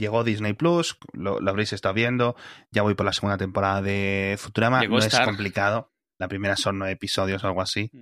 llegó 0.00 0.24
Disney 0.24 0.54
Plus, 0.54 0.98
lo, 1.12 1.38
habréis 1.48 1.72
estado 1.72 1.94
viendo. 1.94 2.34
Ya 2.72 2.82
voy 2.82 2.94
por 2.94 3.06
la 3.06 3.12
segunda 3.12 3.38
temporada 3.38 3.82
de 3.82 4.36
Futurama. 4.38 4.82
no 4.82 4.98
es 4.98 5.20
complicado. 5.20 5.92
La 6.18 6.28
primera 6.28 6.56
son 6.56 6.78
nueve 6.78 6.92
episodios 6.92 7.44
o 7.44 7.46
algo 7.46 7.62
así. 7.62 7.90
Mm. 7.92 8.00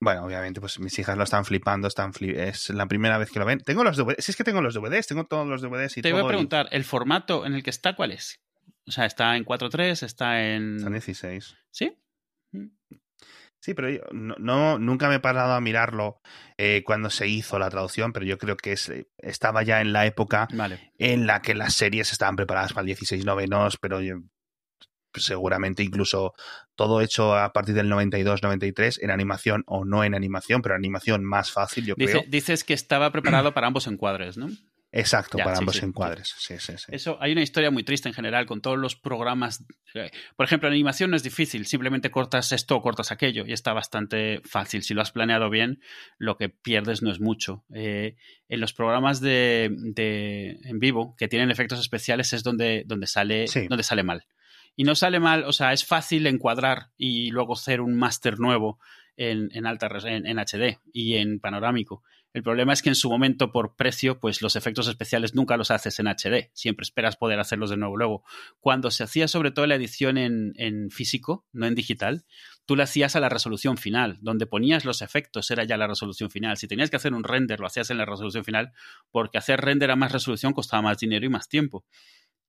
Bueno, 0.00 0.24
obviamente, 0.24 0.60
pues 0.60 0.80
mis 0.80 0.98
hijas 0.98 1.16
lo 1.16 1.22
están 1.22 1.44
flipando, 1.44 1.86
están 1.86 2.12
es 2.20 2.70
la 2.70 2.86
primera 2.86 3.18
vez 3.18 3.30
que 3.30 3.38
lo 3.38 3.44
ven. 3.44 3.60
Tengo 3.60 3.84
los 3.84 3.96
DVDs, 3.96 4.24
si 4.24 4.32
es 4.32 4.36
que 4.36 4.42
tengo 4.42 4.60
los 4.60 4.74
DVDs, 4.74 5.06
tengo 5.06 5.26
todos 5.26 5.46
los 5.46 5.62
DVDs 5.62 5.98
y 5.98 6.02
Te 6.02 6.10
todo. 6.10 6.18
Te 6.18 6.22
voy 6.22 6.24
a 6.24 6.26
preguntar, 6.26 6.68
¿el 6.72 6.82
formato 6.82 7.46
en 7.46 7.54
el 7.54 7.62
que 7.62 7.70
está 7.70 7.94
cuál 7.94 8.10
es? 8.10 8.40
O 8.84 8.90
sea, 8.90 9.06
¿está 9.06 9.36
en 9.36 9.44
4.3? 9.44 10.02
¿Está 10.02 10.42
en...? 10.42 10.78
Está 10.78 10.88
en 10.88 10.92
16. 10.94 11.56
¿Sí? 11.70 11.96
Sí, 13.62 13.74
pero 13.74 13.90
yo 13.90 14.00
no, 14.10 14.80
nunca 14.80 15.08
me 15.08 15.14
he 15.14 15.20
parado 15.20 15.52
a 15.52 15.60
mirarlo 15.60 16.20
eh, 16.58 16.82
cuando 16.84 17.10
se 17.10 17.28
hizo 17.28 17.60
la 17.60 17.70
traducción, 17.70 18.12
pero 18.12 18.26
yo 18.26 18.36
creo 18.36 18.56
que 18.56 18.74
estaba 19.18 19.62
ya 19.62 19.80
en 19.80 19.92
la 19.92 20.04
época 20.04 20.48
en 20.98 21.28
la 21.28 21.42
que 21.42 21.54
las 21.54 21.74
series 21.74 22.10
estaban 22.10 22.34
preparadas 22.34 22.72
para 22.72 22.80
el 22.80 22.86
16 22.86 23.24
novenos, 23.24 23.78
pero 23.80 24.00
yo, 24.00 24.16
seguramente 25.14 25.84
incluso 25.84 26.34
todo 26.74 27.00
hecho 27.02 27.36
a 27.36 27.52
partir 27.52 27.76
del 27.76 27.88
92-93 27.88 28.98
en 29.00 29.12
animación 29.12 29.62
o 29.68 29.84
no 29.84 30.02
en 30.02 30.16
animación, 30.16 30.60
pero 30.60 30.74
animación 30.74 31.22
más 31.24 31.52
fácil, 31.52 31.86
yo 31.86 31.94
creo. 31.94 32.24
Dices 32.26 32.64
que 32.64 32.74
estaba 32.74 33.12
preparado 33.12 33.54
para 33.54 33.68
ambos 33.68 33.86
encuadres, 33.86 34.36
¿no? 34.36 34.48
Exacto, 34.94 35.38
para 35.38 35.56
ambos 35.56 35.82
encuadres. 35.82 36.34
Sí, 36.38 36.56
sí, 36.58 36.74
Eso, 36.88 37.16
hay 37.18 37.32
una 37.32 37.40
historia 37.40 37.70
muy 37.70 37.82
triste 37.82 38.10
en 38.10 38.14
general 38.14 38.44
con 38.44 38.60
todos 38.60 38.78
los 38.78 38.94
programas. 38.94 39.64
Eh, 39.94 40.10
por 40.36 40.44
ejemplo, 40.44 40.68
en 40.68 40.74
animación 40.74 41.10
no 41.10 41.16
es 41.16 41.22
difícil, 41.22 41.64
simplemente 41.66 42.10
cortas 42.10 42.52
esto 42.52 42.76
o 42.76 42.82
cortas 42.82 43.10
aquello 43.10 43.46
y 43.46 43.54
está 43.54 43.72
bastante 43.72 44.42
fácil. 44.44 44.82
Si 44.82 44.92
lo 44.92 45.00
has 45.00 45.10
planeado 45.10 45.48
bien, 45.48 45.80
lo 46.18 46.36
que 46.36 46.50
pierdes 46.50 47.00
no 47.00 47.10
es 47.10 47.20
mucho. 47.20 47.64
Eh, 47.74 48.16
en 48.50 48.60
los 48.60 48.74
programas 48.74 49.22
de, 49.22 49.70
de, 49.94 50.58
en 50.64 50.78
vivo 50.78 51.16
que 51.16 51.26
tienen 51.26 51.50
efectos 51.50 51.80
especiales 51.80 52.34
es 52.34 52.42
donde, 52.42 52.84
donde, 52.86 53.06
sale, 53.06 53.46
donde 53.68 53.82
sale 53.82 54.02
mal 54.02 54.26
y 54.76 54.84
no 54.84 54.94
sale 54.94 55.20
mal, 55.20 55.44
o 55.44 55.52
sea, 55.52 55.72
es 55.72 55.84
fácil 55.84 56.26
encuadrar 56.26 56.90
y 56.96 57.30
luego 57.30 57.54
hacer 57.54 57.80
un 57.80 57.94
máster 57.94 58.38
nuevo 58.38 58.78
en, 59.16 59.50
en 59.52 59.66
alta 59.66 59.88
en, 60.04 60.26
en, 60.26 60.38
HD 60.38 60.78
y 60.92 61.16
en 61.16 61.40
panorámico. 61.40 62.02
El 62.32 62.42
problema 62.42 62.72
es 62.72 62.80
que 62.80 62.88
en 62.88 62.94
su 62.94 63.10
momento, 63.10 63.52
por 63.52 63.76
precio, 63.76 64.18
pues 64.18 64.40
los 64.40 64.56
efectos 64.56 64.88
especiales 64.88 65.34
nunca 65.34 65.56
los 65.56 65.70
haces 65.70 65.98
en 65.98 66.06
HD. 66.06 66.50
Siempre 66.54 66.84
esperas 66.84 67.16
poder 67.16 67.38
hacerlos 67.38 67.68
de 67.68 67.76
nuevo 67.76 67.96
luego. 67.96 68.24
Cuando 68.58 68.90
se 68.90 69.04
hacía 69.04 69.28
sobre 69.28 69.50
todo 69.50 69.66
la 69.66 69.74
edición 69.74 70.16
en, 70.16 70.52
en 70.56 70.90
físico, 70.90 71.46
no 71.52 71.66
en 71.66 71.74
digital, 71.74 72.24
tú 72.64 72.74
la 72.74 72.84
hacías 72.84 73.16
a 73.16 73.20
la 73.20 73.28
resolución 73.28 73.76
final. 73.76 74.18
Donde 74.22 74.46
ponías 74.46 74.86
los 74.86 75.02
efectos 75.02 75.50
era 75.50 75.64
ya 75.64 75.76
la 75.76 75.86
resolución 75.86 76.30
final. 76.30 76.56
Si 76.56 76.66
tenías 76.66 76.88
que 76.88 76.96
hacer 76.96 77.12
un 77.12 77.24
render, 77.24 77.60
lo 77.60 77.66
hacías 77.66 77.90
en 77.90 77.98
la 77.98 78.06
resolución 78.06 78.44
final, 78.44 78.72
porque 79.10 79.36
hacer 79.36 79.60
render 79.60 79.90
a 79.90 79.96
más 79.96 80.12
resolución 80.12 80.54
costaba 80.54 80.82
más 80.82 80.98
dinero 80.98 81.26
y 81.26 81.28
más 81.28 81.48
tiempo. 81.48 81.84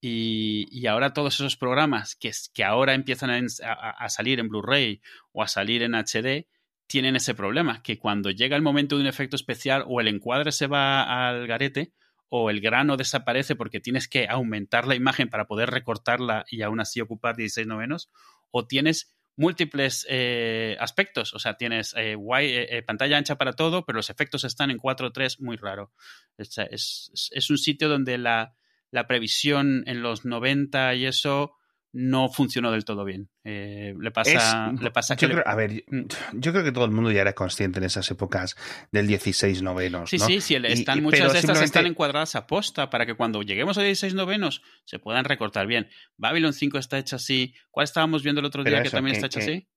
Y, 0.06 0.86
ahora 0.88 1.14
todos 1.14 1.36
esos 1.36 1.56
programas 1.56 2.16
que, 2.16 2.32
que 2.54 2.66
ahora 2.66 2.94
empiezan 2.94 3.48
a, 3.64 4.10
salir 4.10 4.42
en 4.42 4.50
Blu-ray 4.50 5.02
o 5.32 5.42
a 5.42 5.48
salir 5.48 5.82
en 5.82 5.96
HD 5.96 6.46
tienen 6.94 7.16
ese 7.16 7.34
problema, 7.34 7.82
que 7.82 7.98
cuando 7.98 8.30
llega 8.30 8.56
el 8.56 8.62
momento 8.62 8.96
de 8.96 9.02
un 9.02 9.08
efecto 9.08 9.36
especial 9.36 9.84
o 9.88 10.00
el 10.00 10.08
encuadre 10.08 10.52
se 10.52 10.68
va 10.68 11.28
al 11.28 11.48
garete 11.48 11.92
o 12.30 12.52
el 12.52 12.62
grano 12.62 12.98
desaparece 12.98 13.56
porque 13.56 13.80
tienes 13.80 14.08
que 14.08 14.28
aumentar 14.30 14.86
la 14.86 14.94
imagen 14.94 15.28
para 15.28 15.48
poder 15.48 15.72
recortarla 15.72 16.46
y 16.52 16.62
aún 16.62 16.80
así 16.80 17.02
ocupar 17.02 17.36
16 17.36 17.66
novenos, 17.66 18.12
o 18.52 18.68
tienes 18.68 19.12
múltiples 19.36 20.06
eh, 20.08 20.78
aspectos. 20.80 21.34
O 21.34 21.40
sea, 21.40 21.58
tienes 21.58 21.96
eh, 21.98 22.16
eh, 22.16 22.84
pantalla 22.84 23.18
ancha 23.18 23.40
para 23.40 23.54
todo, 23.54 23.88
pero 23.88 23.98
los 23.98 24.12
efectos 24.12 24.44
están 24.44 24.70
en 24.70 24.78
4.3, 24.78 25.40
muy 25.40 25.58
raro. 25.58 25.92
es, 26.38 27.50
un 27.50 27.58
sitio 27.58 27.90
donde 27.90 28.20
la, 28.20 28.54
la 28.92 29.08
previsión 29.08 29.84
en 29.88 30.04
los 30.04 30.26
90 30.26 30.94
y 30.94 31.08
eso 31.08 31.56
no 31.94 32.28
funcionó 32.28 32.72
del 32.72 32.86
todo 32.86 33.06
bien. 33.06 33.30
Eh, 33.44 33.94
le 34.00 34.12
pasa, 34.12 34.72
le 34.72 34.90
pasa 34.90 35.16
que. 35.16 35.28
a 35.46 35.56
ver, 35.56 35.86
yo 36.34 36.52
creo 36.52 36.64
que 36.64 36.72
todo 36.72 36.86
el 36.86 36.92
mundo 36.92 37.12
ya 37.12 37.22
era 37.22 37.34
consciente 37.34 37.78
en 37.78 37.86
esas 37.86 38.10
épocas 38.10 38.58
del 38.92 39.06
16 39.06 39.62
novenos. 39.62 40.10
Sí, 40.10 40.18
sí, 40.18 40.42
sí. 40.42 40.56
Están, 40.56 41.04
muchas 41.04 41.32
de 41.32 41.40
estas 41.40 41.62
están 41.62 41.86
encuadradas 41.86 42.36
a 42.36 42.48
posta 42.48 42.90
para 42.90 43.06
que 43.06 43.14
cuando 43.14 43.44
lleguemos 43.44 43.78
a 43.78 43.84
16 43.84 44.16
novenos 44.16 44.64
se 44.86 44.98
puedan 44.98 45.24
recortar 45.24 45.68
bien. 45.68 45.88
Babylon 46.18 46.54
5 46.54 46.80
está 46.80 46.98
hecha 46.98 47.18
así. 47.18 47.54
¿Cuál 47.70 47.84
estábamos 47.84 48.24
viendo 48.24 48.40
el 48.40 48.46
otro 48.46 48.64
día 48.64 48.82
que 48.82 48.90
también 48.90 49.16
está 49.16 49.28
hecha 49.28 49.40
así? 49.40 49.68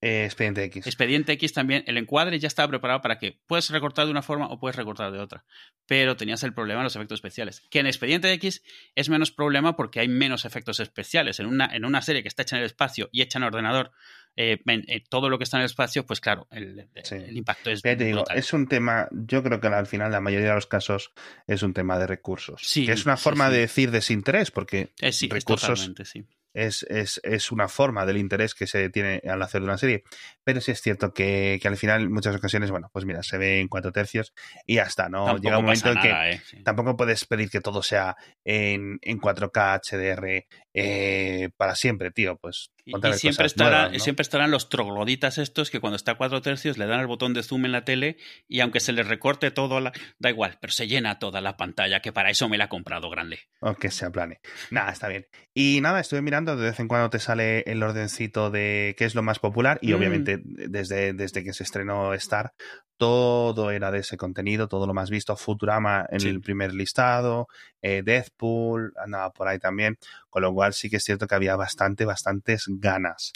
Eh, 0.00 0.24
Expediente 0.24 0.62
X. 0.64 0.86
Expediente 0.86 1.32
X 1.32 1.52
también, 1.52 1.82
el 1.86 1.98
encuadre 1.98 2.38
ya 2.38 2.46
estaba 2.46 2.68
preparado 2.68 3.00
para 3.00 3.18
que 3.18 3.40
puedes 3.46 3.68
recortar 3.70 4.04
de 4.04 4.12
una 4.12 4.22
forma 4.22 4.46
o 4.46 4.60
puedes 4.60 4.76
recortar 4.76 5.10
de 5.10 5.18
otra. 5.18 5.44
Pero 5.86 6.16
tenías 6.16 6.42
el 6.44 6.54
problema 6.54 6.80
de 6.80 6.84
los 6.84 6.96
efectos 6.96 7.16
especiales. 7.16 7.62
Que 7.68 7.80
en 7.80 7.86
Expediente 7.86 8.32
X 8.32 8.62
es 8.94 9.08
menos 9.08 9.32
problema 9.32 9.74
porque 9.74 9.98
hay 10.00 10.08
menos 10.08 10.44
efectos 10.44 10.78
especiales. 10.78 11.40
En 11.40 11.46
una, 11.46 11.66
en 11.66 11.84
una 11.84 12.00
serie 12.02 12.22
que 12.22 12.28
está 12.28 12.42
hecha 12.42 12.56
en 12.56 12.62
el 12.62 12.66
espacio 12.66 13.08
y 13.10 13.22
hecha 13.22 13.38
en 13.38 13.44
ordenador, 13.44 13.90
eh, 14.36 14.62
eh, 14.66 15.02
todo 15.08 15.30
lo 15.30 15.38
que 15.38 15.44
está 15.44 15.56
en 15.56 15.62
el 15.62 15.66
espacio, 15.66 16.06
pues 16.06 16.20
claro, 16.20 16.46
el, 16.52 16.88
impacto 17.32 17.70
es. 17.70 17.82
te 17.82 17.96
digo, 17.96 18.22
es 18.32 18.52
un 18.52 18.68
tema, 18.68 19.08
yo 19.10 19.42
creo 19.42 19.60
que 19.60 19.66
al 19.66 19.88
final, 19.88 20.12
la 20.12 20.20
mayoría 20.20 20.50
de 20.50 20.54
los 20.54 20.68
casos, 20.68 21.10
es 21.48 21.64
un 21.64 21.74
tema 21.74 21.98
de 21.98 22.06
recursos. 22.06 22.62
Sí, 22.64 22.86
que 22.86 22.92
es 22.92 23.04
una 23.04 23.16
forma 23.16 23.50
de 23.50 23.58
decir 23.58 23.90
desinterés, 23.90 24.52
porque 24.52 24.92
recursos. 25.00 25.92
sí 26.04 26.24
es, 26.52 26.84
es, 26.88 27.20
es, 27.24 27.52
una 27.52 27.68
forma 27.68 28.06
del 28.06 28.16
interés 28.16 28.54
que 28.54 28.66
se 28.66 28.88
tiene 28.90 29.22
al 29.28 29.42
hacer 29.42 29.60
de 29.60 29.66
una 29.66 29.78
serie. 29.78 30.04
Pero 30.44 30.60
sí 30.60 30.72
es 30.72 30.80
cierto 30.80 31.12
que, 31.12 31.58
que, 31.60 31.68
al 31.68 31.76
final, 31.76 32.02
en 32.02 32.12
muchas 32.12 32.34
ocasiones, 32.34 32.70
bueno, 32.70 32.90
pues 32.92 33.04
mira, 33.04 33.22
se 33.22 33.38
ve 33.38 33.60
en 33.60 33.68
cuatro 33.68 33.92
tercios 33.92 34.32
y 34.66 34.76
ya 34.76 34.84
está, 34.84 35.08
¿no? 35.08 35.36
Llega 35.38 35.58
un 35.58 35.64
momento 35.64 35.90
en 35.90 36.00
que 36.00 36.10
¿eh? 36.10 36.40
tampoco 36.64 36.96
puedes 36.96 37.24
pedir 37.24 37.50
que 37.50 37.60
todo 37.60 37.82
sea 37.82 38.16
en, 38.44 38.98
en 39.02 39.20
4K 39.20 39.80
HDR 39.82 40.46
eh, 40.74 41.50
para 41.56 41.74
siempre, 41.74 42.10
tío. 42.10 42.36
Pues 42.36 42.70
y, 42.84 42.92
siempre, 43.18 43.46
estará, 43.46 43.92
siempre 43.98 44.22
estarán 44.22 44.50
los 44.50 44.68
trogloditas 44.68 45.36
estos 45.38 45.70
que 45.70 45.80
cuando 45.80 45.96
está 45.96 46.12
a 46.12 46.14
cuatro 46.16 46.40
tercios 46.40 46.78
le 46.78 46.86
dan 46.86 47.00
el 47.00 47.06
botón 47.06 47.34
de 47.34 47.42
zoom 47.42 47.66
en 47.66 47.72
la 47.72 47.84
tele 47.84 48.16
y 48.46 48.60
aunque 48.60 48.80
se 48.80 48.92
les 48.92 49.06
recorte 49.06 49.50
todo, 49.50 49.80
la, 49.80 49.92
da 50.18 50.30
igual, 50.30 50.56
pero 50.60 50.72
se 50.72 50.86
llena 50.86 51.18
toda 51.18 51.40
la 51.40 51.56
pantalla, 51.56 52.00
que 52.00 52.12
para 52.12 52.30
eso 52.30 52.48
me 52.48 52.56
la 52.56 52.64
ha 52.64 52.68
comprado 52.68 53.10
grande. 53.10 53.40
Aunque 53.60 53.90
sea 53.90 54.10
plane. 54.10 54.40
Nada, 54.70 54.92
está 54.92 55.08
bien. 55.08 55.26
Y 55.52 55.80
nada, 55.82 56.00
estuve 56.00 56.22
mirando, 56.22 56.37
de 56.44 56.54
vez 56.56 56.80
en 56.80 56.88
cuando 56.88 57.10
te 57.10 57.18
sale 57.18 57.60
el 57.66 57.82
ordencito 57.82 58.50
de 58.50 58.94
qué 58.98 59.04
es 59.04 59.14
lo 59.14 59.22
más 59.22 59.38
popular 59.38 59.78
y 59.82 59.92
mm. 59.92 59.96
obviamente 59.96 60.40
desde, 60.44 61.12
desde 61.12 61.44
que 61.44 61.52
se 61.52 61.62
estrenó 61.62 62.14
Star, 62.14 62.52
todo 62.96 63.70
era 63.70 63.90
de 63.90 64.00
ese 64.00 64.16
contenido, 64.16 64.68
todo 64.68 64.86
lo 64.86 64.94
más 64.94 65.10
visto. 65.10 65.36
Futurama 65.36 66.06
en 66.10 66.26
el 66.26 66.40
primer 66.40 66.74
listado, 66.74 67.48
eh, 67.82 68.02
Deathpool 68.04 68.92
andaba 68.96 69.32
por 69.32 69.48
ahí 69.48 69.58
también, 69.58 69.98
con 70.30 70.42
lo 70.42 70.52
cual 70.52 70.72
sí 70.72 70.90
que 70.90 70.96
es 70.96 71.04
cierto 71.04 71.26
que 71.26 71.34
había 71.34 71.56
bastante, 71.56 72.04
bastantes 72.04 72.64
ganas 72.68 73.32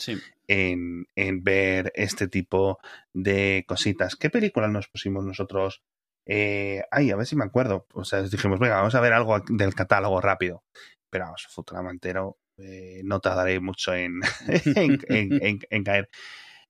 en, 0.48 1.06
en, 1.14 1.44
ver 1.44 1.92
este 1.94 2.28
tipo 2.28 2.78
de 3.12 3.64
cositas. 3.66 4.16
¿Qué 4.16 4.30
película 4.30 4.68
nos 4.68 4.88
pusimos 4.88 5.24
nosotros? 5.24 5.82
Eh, 6.26 6.82
ay, 6.90 7.10
a 7.10 7.16
ver 7.16 7.26
si 7.26 7.36
me 7.36 7.44
acuerdo. 7.44 7.86
O 7.94 8.04
sea, 8.04 8.22
dijimos, 8.22 8.58
venga, 8.58 8.76
vamos 8.76 8.94
a 8.94 9.00
ver 9.00 9.12
algo 9.12 9.40
del 9.48 9.74
catálogo 9.74 10.20
rápido. 10.20 10.64
Pero 11.10 11.26
vamos, 11.26 11.46
Futurama 11.50 11.90
entero, 11.90 12.38
eh, 12.62 13.00
no 13.04 13.20
tardaré 13.20 13.60
mucho 13.60 13.94
en, 13.94 14.20
en, 14.46 15.60
en 15.68 15.84
caer. 15.84 16.08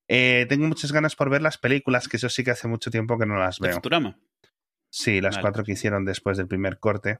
Eh, 0.08 0.46
tengo 0.48 0.66
muchas 0.66 0.92
ganas 0.92 1.16
por 1.16 1.30
ver 1.30 1.42
las 1.42 1.58
películas, 1.58 2.08
que 2.08 2.18
eso 2.18 2.28
sí 2.28 2.44
que 2.44 2.50
hace 2.50 2.68
mucho 2.68 2.90
tiempo 2.90 3.18
que 3.18 3.26
no 3.26 3.36
las 3.36 3.58
veo. 3.60 3.74
Futurama? 3.74 4.18
Sí, 4.90 5.22
las 5.22 5.38
cuatro 5.38 5.64
que 5.64 5.72
hicieron 5.72 6.04
después 6.04 6.36
del 6.36 6.48
primer 6.48 6.78
corte. 6.78 7.18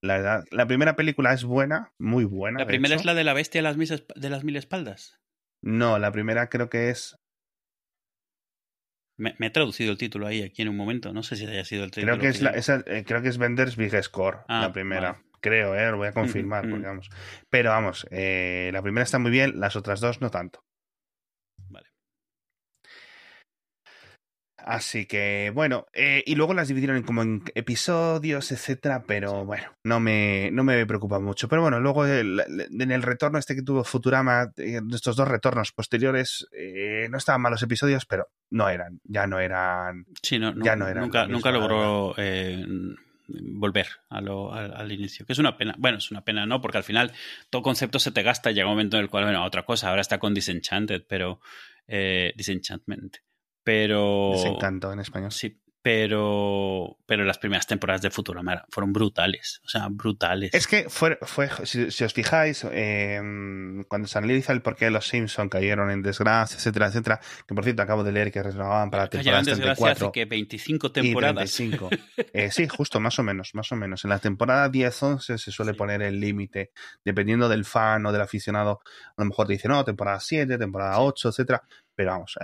La, 0.00 0.42
la 0.50 0.66
primera 0.66 0.96
película 0.96 1.34
es 1.34 1.44
buena, 1.44 1.92
muy 1.98 2.24
buena. 2.24 2.60
¿La 2.60 2.66
primera 2.66 2.94
es 2.94 3.04
la 3.04 3.12
de 3.12 3.24
la 3.24 3.34
bestia 3.34 3.58
de 3.58 3.62
las, 3.64 3.76
mil, 3.76 4.06
de 4.16 4.30
las 4.30 4.42
mil 4.42 4.56
espaldas? 4.56 5.20
No, 5.60 5.98
la 5.98 6.10
primera 6.12 6.48
creo 6.48 6.70
que 6.70 6.88
es. 6.88 7.18
Me, 9.18 9.34
he 9.38 9.50
traducido 9.50 9.92
el 9.92 9.98
título 9.98 10.26
ahí 10.26 10.42
aquí 10.42 10.62
en 10.62 10.70
un 10.70 10.76
momento, 10.78 11.12
no 11.12 11.22
sé 11.22 11.36
si 11.36 11.44
haya 11.44 11.66
sido 11.66 11.84
el 11.84 11.90
título. 11.90 12.16
Creo 12.16 12.22
que, 12.22 12.28
es, 12.28 12.40
la, 12.40 12.52
eh, 12.86 13.04
creo 13.06 13.20
que 13.20 13.28
es 13.28 13.36
Vendors 13.36 13.76
Big 13.76 13.92
Score, 14.02 14.38
la 14.48 14.64
ah, 14.64 14.72
primera. 14.72 15.22
Creo, 15.40 15.74
eh, 15.74 15.90
lo 15.90 15.96
voy 15.96 16.08
a 16.08 16.12
confirmar, 16.12 16.68
vamos. 16.68 17.08
Pero 17.48 17.70
vamos, 17.70 18.06
eh, 18.10 18.70
la 18.72 18.82
primera 18.82 19.04
está 19.04 19.18
muy 19.18 19.30
bien, 19.30 19.58
las 19.58 19.76
otras 19.76 20.00
dos 20.00 20.20
no 20.20 20.30
tanto. 20.30 20.64
Así 24.64 25.06
que, 25.06 25.50
bueno, 25.54 25.86
eh, 25.92 26.22
y 26.26 26.34
luego 26.34 26.54
las 26.54 26.68
dividieron 26.68 27.02
como 27.02 27.22
en 27.22 27.42
episodios, 27.54 28.52
etcétera, 28.52 29.04
pero 29.06 29.44
bueno, 29.44 29.72
no 29.84 30.00
me, 30.00 30.50
no 30.52 30.64
me 30.64 30.84
preocupa 30.86 31.18
mucho. 31.18 31.48
Pero 31.48 31.62
bueno, 31.62 31.80
luego 31.80 32.06
en 32.06 32.90
el 32.90 33.02
retorno 33.02 33.38
este 33.38 33.54
que 33.54 33.62
tuvo 33.62 33.84
Futurama, 33.84 34.52
estos 34.56 35.16
dos 35.16 35.28
retornos 35.28 35.72
posteriores, 35.72 36.46
eh, 36.52 37.08
no 37.10 37.18
estaban 37.18 37.40
malos 37.40 37.62
episodios, 37.62 38.06
pero 38.06 38.28
no 38.50 38.68
eran, 38.68 39.00
ya 39.04 39.26
no 39.26 39.40
eran. 39.40 40.04
Sí, 40.22 40.38
no, 40.38 40.54
ya 40.62 40.76
no 40.76 40.88
eran. 40.88 41.04
Nunca, 41.04 41.26
nunca 41.26 41.50
logró 41.50 42.14
volver 43.42 43.88
a 44.08 44.20
lo, 44.20 44.52
al, 44.52 44.92
inicio, 44.92 45.26
que 45.26 45.32
es 45.32 45.38
una 45.38 45.56
pena. 45.56 45.74
Bueno, 45.78 45.98
es 45.98 46.10
una 46.10 46.24
pena, 46.24 46.46
¿no? 46.46 46.60
Porque 46.60 46.78
al 46.78 46.84
final 46.84 47.12
todo 47.50 47.62
concepto 47.62 47.98
se 47.98 48.12
te 48.12 48.22
gasta 48.22 48.50
y 48.50 48.54
llega 48.54 48.66
un 48.66 48.72
momento 48.72 48.96
en 48.96 49.04
el 49.04 49.10
cual, 49.10 49.24
bueno, 49.24 49.44
otra 49.44 49.64
cosa, 49.64 49.88
ahora 49.88 50.00
está 50.00 50.18
con 50.18 50.34
Disenchanted, 50.34 51.04
pero. 51.06 51.40
Disenchantment 52.36 53.16
pero... 53.62 54.30
Desencanto 54.32 54.92
en 54.92 55.00
español. 55.00 55.32
Sí, 55.32 55.59
pero, 55.82 56.98
pero 57.06 57.24
las 57.24 57.38
primeras 57.38 57.66
temporadas 57.66 58.02
de 58.02 58.10
Futurama 58.10 58.64
fueron 58.68 58.92
brutales, 58.92 59.62
o 59.64 59.68
sea, 59.68 59.88
brutales. 59.90 60.52
Es 60.52 60.66
que 60.66 60.90
fue, 60.90 61.18
fue 61.22 61.48
si, 61.64 62.04
os 62.04 62.12
fijáis, 62.12 62.66
eh, 62.70 63.18
cuando 63.88 64.06
se 64.06 64.18
analiza 64.18 64.52
el 64.52 64.60
porqué 64.60 64.86
de 64.86 64.90
los 64.90 65.06
Simpsons 65.06 65.50
cayeron 65.50 65.90
en 65.90 66.02
desgracia, 66.02 66.56
etcétera, 66.56 66.88
etcétera, 66.88 67.20
que 67.46 67.54
por 67.54 67.64
cierto 67.64 67.82
acabo 67.82 68.04
de 68.04 68.12
leer 68.12 68.30
que 68.30 68.42
reservaban 68.42 68.90
para 68.90 69.08
temporadas 69.08 69.46
34 69.46 70.06
hace 70.06 70.12
que 70.12 70.24
25 70.26 70.92
temporadas. 70.92 71.60
Y 71.60 71.70
eh, 72.34 72.50
sí, 72.50 72.68
justo, 72.68 73.00
más 73.00 73.18
o 73.18 73.22
menos, 73.22 73.54
más 73.54 73.72
o 73.72 73.76
menos. 73.76 74.04
En 74.04 74.10
la 74.10 74.18
temporada 74.18 74.70
10-11 74.70 75.38
se 75.38 75.50
suele 75.50 75.72
poner 75.72 76.02
el 76.02 76.20
límite, 76.20 76.72
dependiendo 77.02 77.48
del 77.48 77.64
fan 77.64 78.04
o 78.04 78.12
del 78.12 78.20
aficionado, 78.20 78.80
a 79.16 79.22
lo 79.22 79.24
mejor 79.24 79.46
te 79.46 79.54
dice, 79.54 79.68
no, 79.68 79.82
temporada 79.82 80.20
7, 80.20 80.58
temporada 80.58 81.00
8, 81.00 81.30
etcétera 81.30 81.62
pero 82.00 82.12
vamos, 82.12 82.38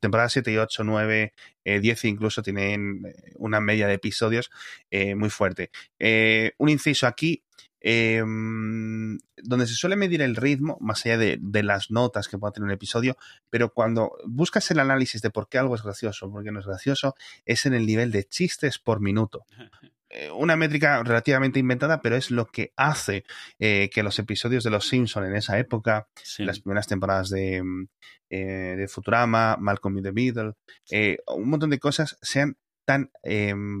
temporada 0.00 0.30
7 0.30 0.50
y 0.50 0.56
8, 0.56 0.82
9, 0.82 1.34
10 1.62 2.04
incluso 2.06 2.42
tienen 2.42 3.02
eh, 3.04 3.34
una 3.36 3.60
media 3.60 3.86
de 3.86 3.92
episodios 3.92 4.50
eh, 4.90 5.14
muy 5.14 5.28
fuerte. 5.28 5.70
Eh, 5.98 6.52
un 6.56 6.70
inciso 6.70 7.06
aquí, 7.06 7.44
em, 7.80 9.18
donde 9.42 9.66
se 9.66 9.74
suele 9.74 9.94
medir 9.94 10.22
el 10.22 10.36
ritmo, 10.36 10.78
más 10.80 11.04
allá 11.04 11.18
de, 11.18 11.36
de, 11.38 11.62
las 11.64 11.90
notas 11.90 12.28
que 12.28 12.38
pueda 12.38 12.52
tener 12.52 12.64
un 12.64 12.72
episodio, 12.72 13.18
pero 13.50 13.74
cuando 13.74 14.12
buscas 14.24 14.70
el 14.70 14.78
análisis 14.78 15.20
de 15.20 15.28
por 15.28 15.50
qué 15.50 15.58
algo 15.58 15.74
es 15.74 15.82
gracioso, 15.82 16.32
por 16.32 16.42
qué 16.42 16.50
no 16.50 16.60
es 16.60 16.66
gracioso, 16.66 17.14
es 17.44 17.66
en 17.66 17.74
el 17.74 17.84
nivel 17.84 18.10
de 18.10 18.24
chistes 18.24 18.78
por 18.78 19.00
minuto. 19.00 19.44
Eh, 20.10 20.30
una 20.30 20.56
métrica 20.56 21.02
relativamente 21.02 21.58
inventada, 21.58 22.00
pero 22.00 22.16
es 22.16 22.30
lo 22.30 22.46
que 22.46 22.72
hace 22.76 23.24
eh, 23.58 23.90
que 23.92 24.02
los 24.02 24.18
episodios 24.18 24.64
de 24.64 24.70
Los 24.70 24.88
Simpson 24.88 25.26
en 25.26 25.36
esa 25.36 25.58
época, 25.58 26.08
las 26.38 26.60
primeras 26.60 26.86
temporadas 26.86 27.28
de, 27.28 27.62
mm, 27.62 27.88
eh, 28.30 28.74
de, 28.78 28.88
Futurama, 28.88 29.56
Malcolm 29.60 29.98
in 29.98 30.04
the 30.04 30.12
Middle, 30.12 30.54
un 31.26 31.50
montón 31.50 31.70
de 31.70 31.78
cosas 31.78 32.16
sean 32.22 32.56
tan 32.86 33.10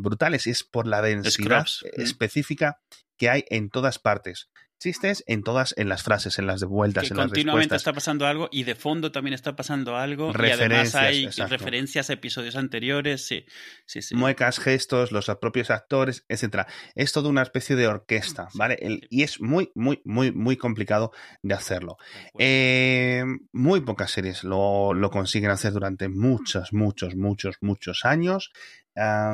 brutales. 0.02 0.46
Y 0.46 0.50
es 0.50 0.64
por 0.64 0.86
la 0.86 1.00
densidad 1.00 1.64
específica 1.94 2.78
que 3.16 3.30
hay 3.30 3.44
en 3.48 3.70
todas 3.70 3.98
partes 3.98 4.50
chistes 4.78 5.24
en 5.26 5.42
todas, 5.42 5.74
en 5.76 5.88
las 5.88 6.02
frases, 6.02 6.38
en 6.38 6.46
las 6.46 6.60
devueltas, 6.60 7.10
en 7.10 7.16
las 7.16 7.26
continuamente 7.26 7.74
está 7.74 7.92
pasando 7.92 8.26
algo 8.26 8.48
y 8.50 8.64
de 8.64 8.74
fondo 8.74 9.12
también 9.12 9.34
está 9.34 9.56
pasando 9.56 9.96
algo 9.96 10.32
y 10.32 10.50
además 10.50 10.94
hay 10.94 11.28
referencias 11.28 12.10
a 12.10 12.12
episodios 12.12 12.56
anteriores, 12.56 13.26
sí, 13.26 13.44
sí, 13.86 14.02
sí. 14.02 14.14
Muecas, 14.14 14.58
gestos, 14.58 15.12
los 15.12 15.26
propios 15.40 15.70
actores, 15.70 16.24
etcétera. 16.28 16.66
Es 16.94 17.12
toda 17.12 17.28
una 17.28 17.42
especie 17.42 17.76
de 17.76 17.86
orquesta, 17.86 18.48
¿vale? 18.54 18.78
y 19.10 19.22
es 19.22 19.40
muy, 19.40 19.70
muy, 19.74 20.00
muy, 20.04 20.32
muy 20.32 20.56
complicado 20.56 21.12
de 21.42 21.54
hacerlo. 21.54 21.96
Eh, 22.38 23.24
muy 23.52 23.80
pocas 23.80 24.10
series 24.10 24.44
lo, 24.44 24.94
lo 24.94 25.10
consiguen 25.10 25.50
hacer 25.50 25.72
durante 25.72 26.08
muchos, 26.08 26.72
muchos, 26.72 27.16
muchos, 27.16 27.56
muchos 27.60 28.04
años 28.04 28.52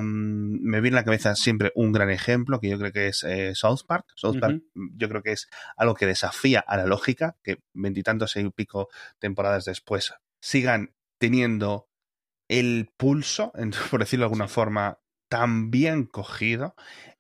me 0.03 0.81
viene 0.81 0.97
a 0.97 1.01
la 1.01 1.05
cabeza 1.05 1.35
siempre 1.35 1.73
un 1.75 1.93
gran 1.93 2.11
ejemplo 2.11 2.61
que 2.61 2.69
yo 2.69 2.79
creo 2.79 2.93
que 2.93 3.09
es 3.09 3.25
eh, 3.25 3.55
South 3.55 3.81
Park. 3.87 4.07
South 4.15 4.39
Park 4.39 4.63
mm, 4.75 4.97
yo 4.97 5.09
creo 5.09 5.23
que 5.23 5.33
es 5.33 5.49
algo 5.77 5.95
que 5.95 6.07
desafía 6.07 6.61
a 6.61 6.77
la 6.77 6.87
lógica, 6.87 7.37
que 7.43 7.59
veintitantos 7.73 8.37
y 8.37 8.51
pico 8.51 8.89
temporadas 9.19 9.65
después 9.65 10.15
sigan 10.41 10.95
teniendo 11.19 11.89
el 12.49 12.91
pulso, 12.97 13.53
por 13.91 14.01
decirlo 14.01 14.25
de 14.25 14.27
alguna 14.27 14.49
forma, 14.49 14.99
tan 15.29 15.71
bien 15.71 16.05
cogido 16.05 16.75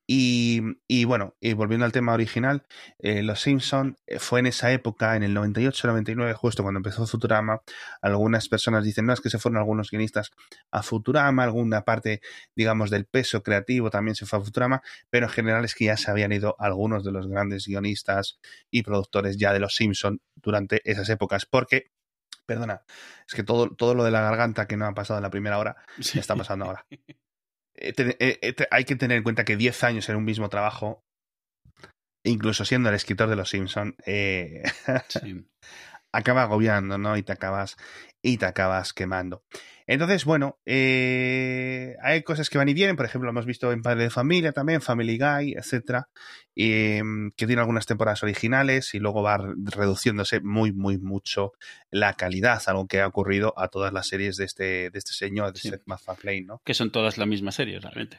y, 0.06 0.60
y, 0.86 1.04
bueno, 1.04 1.34
y 1.40 1.54
volviendo 1.54 1.86
al 1.86 1.92
tema 1.92 2.12
original, 2.12 2.66
eh, 2.98 3.22
Los 3.22 3.40
Simpson 3.40 3.96
eh, 4.06 4.18
fue 4.18 4.40
en 4.40 4.46
esa 4.46 4.70
época, 4.72 5.16
en 5.16 5.22
el 5.22 5.34
98-99, 5.34 6.34
justo 6.34 6.62
cuando 6.62 6.78
empezó 6.78 7.06
Futurama. 7.06 7.62
Algunas 8.02 8.48
personas 8.48 8.84
dicen, 8.84 9.06
no, 9.06 9.14
es 9.14 9.20
que 9.20 9.30
se 9.30 9.38
fueron 9.38 9.58
algunos 9.58 9.90
guionistas 9.90 10.30
a 10.70 10.82
Futurama, 10.82 11.44
alguna 11.44 11.82
parte, 11.84 12.20
digamos, 12.54 12.90
del 12.90 13.06
peso 13.06 13.42
creativo 13.42 13.90
también 13.90 14.14
se 14.14 14.26
fue 14.26 14.38
a 14.38 14.42
Futurama, 14.42 14.82
pero 15.08 15.26
en 15.26 15.32
general 15.32 15.64
es 15.64 15.74
que 15.74 15.86
ya 15.86 15.96
se 15.96 16.10
habían 16.10 16.32
ido 16.32 16.56
algunos 16.58 17.04
de 17.04 17.12
los 17.12 17.26
grandes 17.26 17.66
guionistas 17.66 18.38
y 18.70 18.82
productores 18.82 19.38
ya 19.38 19.52
de 19.52 19.60
Los 19.60 19.74
Simpson 19.74 20.20
durante 20.36 20.82
esas 20.90 21.08
épocas, 21.08 21.46
porque 21.46 21.92
Perdona, 22.46 22.82
es 23.26 23.34
que 23.34 23.42
todo, 23.42 23.70
todo 23.70 23.94
lo 23.94 24.04
de 24.04 24.10
la 24.10 24.20
garganta 24.20 24.66
que 24.66 24.76
no 24.76 24.86
ha 24.86 24.92
pasado 24.92 25.18
en 25.18 25.22
la 25.22 25.30
primera 25.30 25.58
hora 25.58 25.76
está 26.14 26.36
pasando 26.36 26.66
ahora. 26.66 26.86
Eh, 27.76 27.92
eh, 27.98 28.38
eh, 28.40 28.54
hay 28.70 28.84
que 28.84 28.96
tener 28.96 29.16
en 29.18 29.22
cuenta 29.22 29.44
que 29.44 29.56
10 29.56 29.84
años 29.84 30.08
en 30.08 30.16
un 30.16 30.24
mismo 30.24 30.48
trabajo, 30.48 31.04
incluso 32.24 32.64
siendo 32.64 32.88
el 32.88 32.94
escritor 32.94 33.28
de 33.28 33.36
Los 33.36 33.50
Simpson, 33.50 33.96
acaba 36.12 36.42
agobiando, 36.42 36.98
¿no? 36.98 37.16
Y 37.16 37.22
te 37.22 37.32
acabas, 37.32 37.76
y 38.22 38.38
te 38.38 38.46
acabas 38.46 38.92
quemando. 38.92 39.42
Entonces, 39.86 40.24
bueno, 40.24 40.58
eh, 40.64 41.96
hay 42.02 42.22
cosas 42.22 42.48
que 42.48 42.56
van 42.56 42.68
y 42.68 42.74
vienen, 42.74 42.96
por 42.96 43.04
ejemplo, 43.04 43.28
hemos 43.28 43.44
visto 43.44 43.70
en 43.70 43.82
Padre 43.82 44.04
de 44.04 44.10
Familia 44.10 44.52
también, 44.52 44.80
Family 44.80 45.18
Guy, 45.18 45.52
etcétera, 45.52 46.08
em, 46.56 47.30
que 47.32 47.46
tiene 47.46 47.60
algunas 47.60 47.84
temporadas 47.84 48.22
originales 48.22 48.94
y 48.94 48.98
luego 48.98 49.22
va 49.22 49.36
reduciéndose 49.36 50.40
muy, 50.40 50.72
muy 50.72 50.96
mucho 50.98 51.52
la 51.90 52.14
calidad, 52.14 52.62
algo 52.66 52.86
que 52.86 53.00
ha 53.02 53.06
ocurrido 53.06 53.52
a 53.58 53.68
todas 53.68 53.92
las 53.92 54.06
series 54.06 54.36
de 54.36 54.46
este, 54.46 54.90
de 54.90 54.98
este 54.98 55.12
señor, 55.12 55.52
de 55.52 55.60
Seth 55.60 55.82
MacFarlane, 55.84 56.42
¿no? 56.42 56.62
Que 56.64 56.72
son 56.72 56.90
todas 56.90 57.18
la 57.18 57.26
misma 57.26 57.52
serie, 57.52 57.78
realmente. 57.78 58.16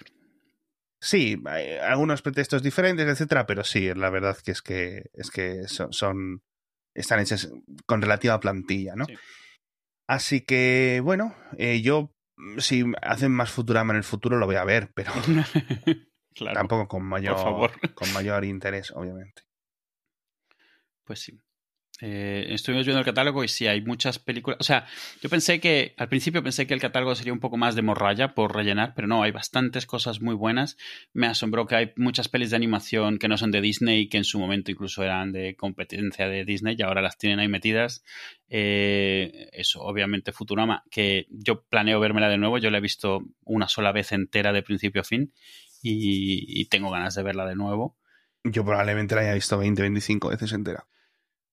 Sí, 0.99 1.41
hay 1.45 1.77
algunos 1.77 2.21
pretextos 2.21 2.61
diferentes, 2.61 3.07
etcétera, 3.07 3.45
pero 3.47 3.63
sí, 3.63 3.91
la 3.93 4.09
verdad 4.11 4.37
que 4.37 4.51
es 4.51 4.61
que, 4.61 5.09
es 5.13 5.31
que 5.31 5.63
son, 5.67 6.41
están 6.93 7.19
hechas 7.19 7.49
con 7.85 8.01
relativa 8.01 8.39
plantilla, 8.39 8.95
¿no? 8.95 9.05
Así 10.07 10.41
que, 10.41 11.01
bueno, 11.03 11.35
eh, 11.57 11.81
yo 11.81 12.13
mm, 12.37 12.59
si 12.59 12.85
hacen 13.01 13.31
más 13.31 13.51
Futurama 13.51 13.93
en 13.93 13.97
el 13.97 14.03
futuro 14.03 14.37
lo 14.37 14.45
voy 14.45 14.55
a 14.55 14.63
ver, 14.63 14.91
pero 14.93 15.11
tampoco 16.53 16.87
con 16.87 17.03
mayor, 17.03 17.71
con 17.93 18.11
mayor 18.13 18.45
interés, 18.45 18.91
obviamente. 18.91 19.43
Pues 21.03 21.19
sí. 21.19 21.39
Eh, 22.07 22.53
estuvimos 22.53 22.85
viendo 22.85 22.99
el 22.99 23.05
catálogo 23.05 23.43
y 23.43 23.47
sí 23.47 23.65
hay 23.65 23.81
muchas 23.81 24.19
películas. 24.19 24.59
O 24.61 24.63
sea, 24.63 24.85
yo 25.21 25.29
pensé 25.29 25.59
que 25.59 25.95
al 25.97 26.07
principio 26.07 26.43
pensé 26.43 26.67
que 26.67 26.75
el 26.75 26.79
catálogo 26.79 27.15
sería 27.15 27.33
un 27.33 27.39
poco 27.39 27.57
más 27.57 27.73
de 27.73 27.81
morralla 27.81 28.35
por 28.35 28.55
rellenar, 28.55 28.93
pero 28.95 29.07
no, 29.07 29.23
hay 29.23 29.31
bastantes 29.31 29.87
cosas 29.87 30.21
muy 30.21 30.35
buenas. 30.35 30.77
Me 31.13 31.25
asombró 31.25 31.65
que 31.65 31.75
hay 31.75 31.93
muchas 31.95 32.29
pelis 32.29 32.51
de 32.51 32.57
animación 32.57 33.17
que 33.17 33.27
no 33.27 33.37
son 33.37 33.49
de 33.49 33.59
Disney, 33.59 34.07
que 34.07 34.17
en 34.17 34.23
su 34.23 34.37
momento 34.37 34.69
incluso 34.69 35.01
eran 35.03 35.31
de 35.31 35.55
competencia 35.55 36.27
de 36.27 36.45
Disney 36.45 36.75
y 36.77 36.83
ahora 36.83 37.01
las 37.01 37.17
tienen 37.17 37.39
ahí 37.39 37.47
metidas. 37.47 38.03
Eh, 38.49 39.49
eso, 39.53 39.81
obviamente 39.81 40.31
Futurama, 40.31 40.83
que 40.91 41.25
yo 41.31 41.63
planeo 41.63 41.99
vérmela 41.99 42.29
de 42.29 42.37
nuevo. 42.37 42.59
Yo 42.59 42.69
la 42.69 42.77
he 42.77 42.81
visto 42.81 43.21
una 43.45 43.67
sola 43.67 43.91
vez 43.91 44.11
entera 44.11 44.53
de 44.53 44.61
principio 44.61 45.01
a 45.01 45.05
fin 45.05 45.33
y, 45.81 46.65
tengo 46.65 46.91
ganas 46.91 47.15
de 47.15 47.23
verla 47.23 47.45
de 47.45 47.55
nuevo. 47.55 47.97
Yo 48.43 48.63
probablemente 48.63 49.15
la 49.15 49.21
haya 49.21 49.33
visto 49.33 49.57
20, 49.57 49.81
25 49.81 50.29
veces 50.29 50.51
entera. 50.53 50.85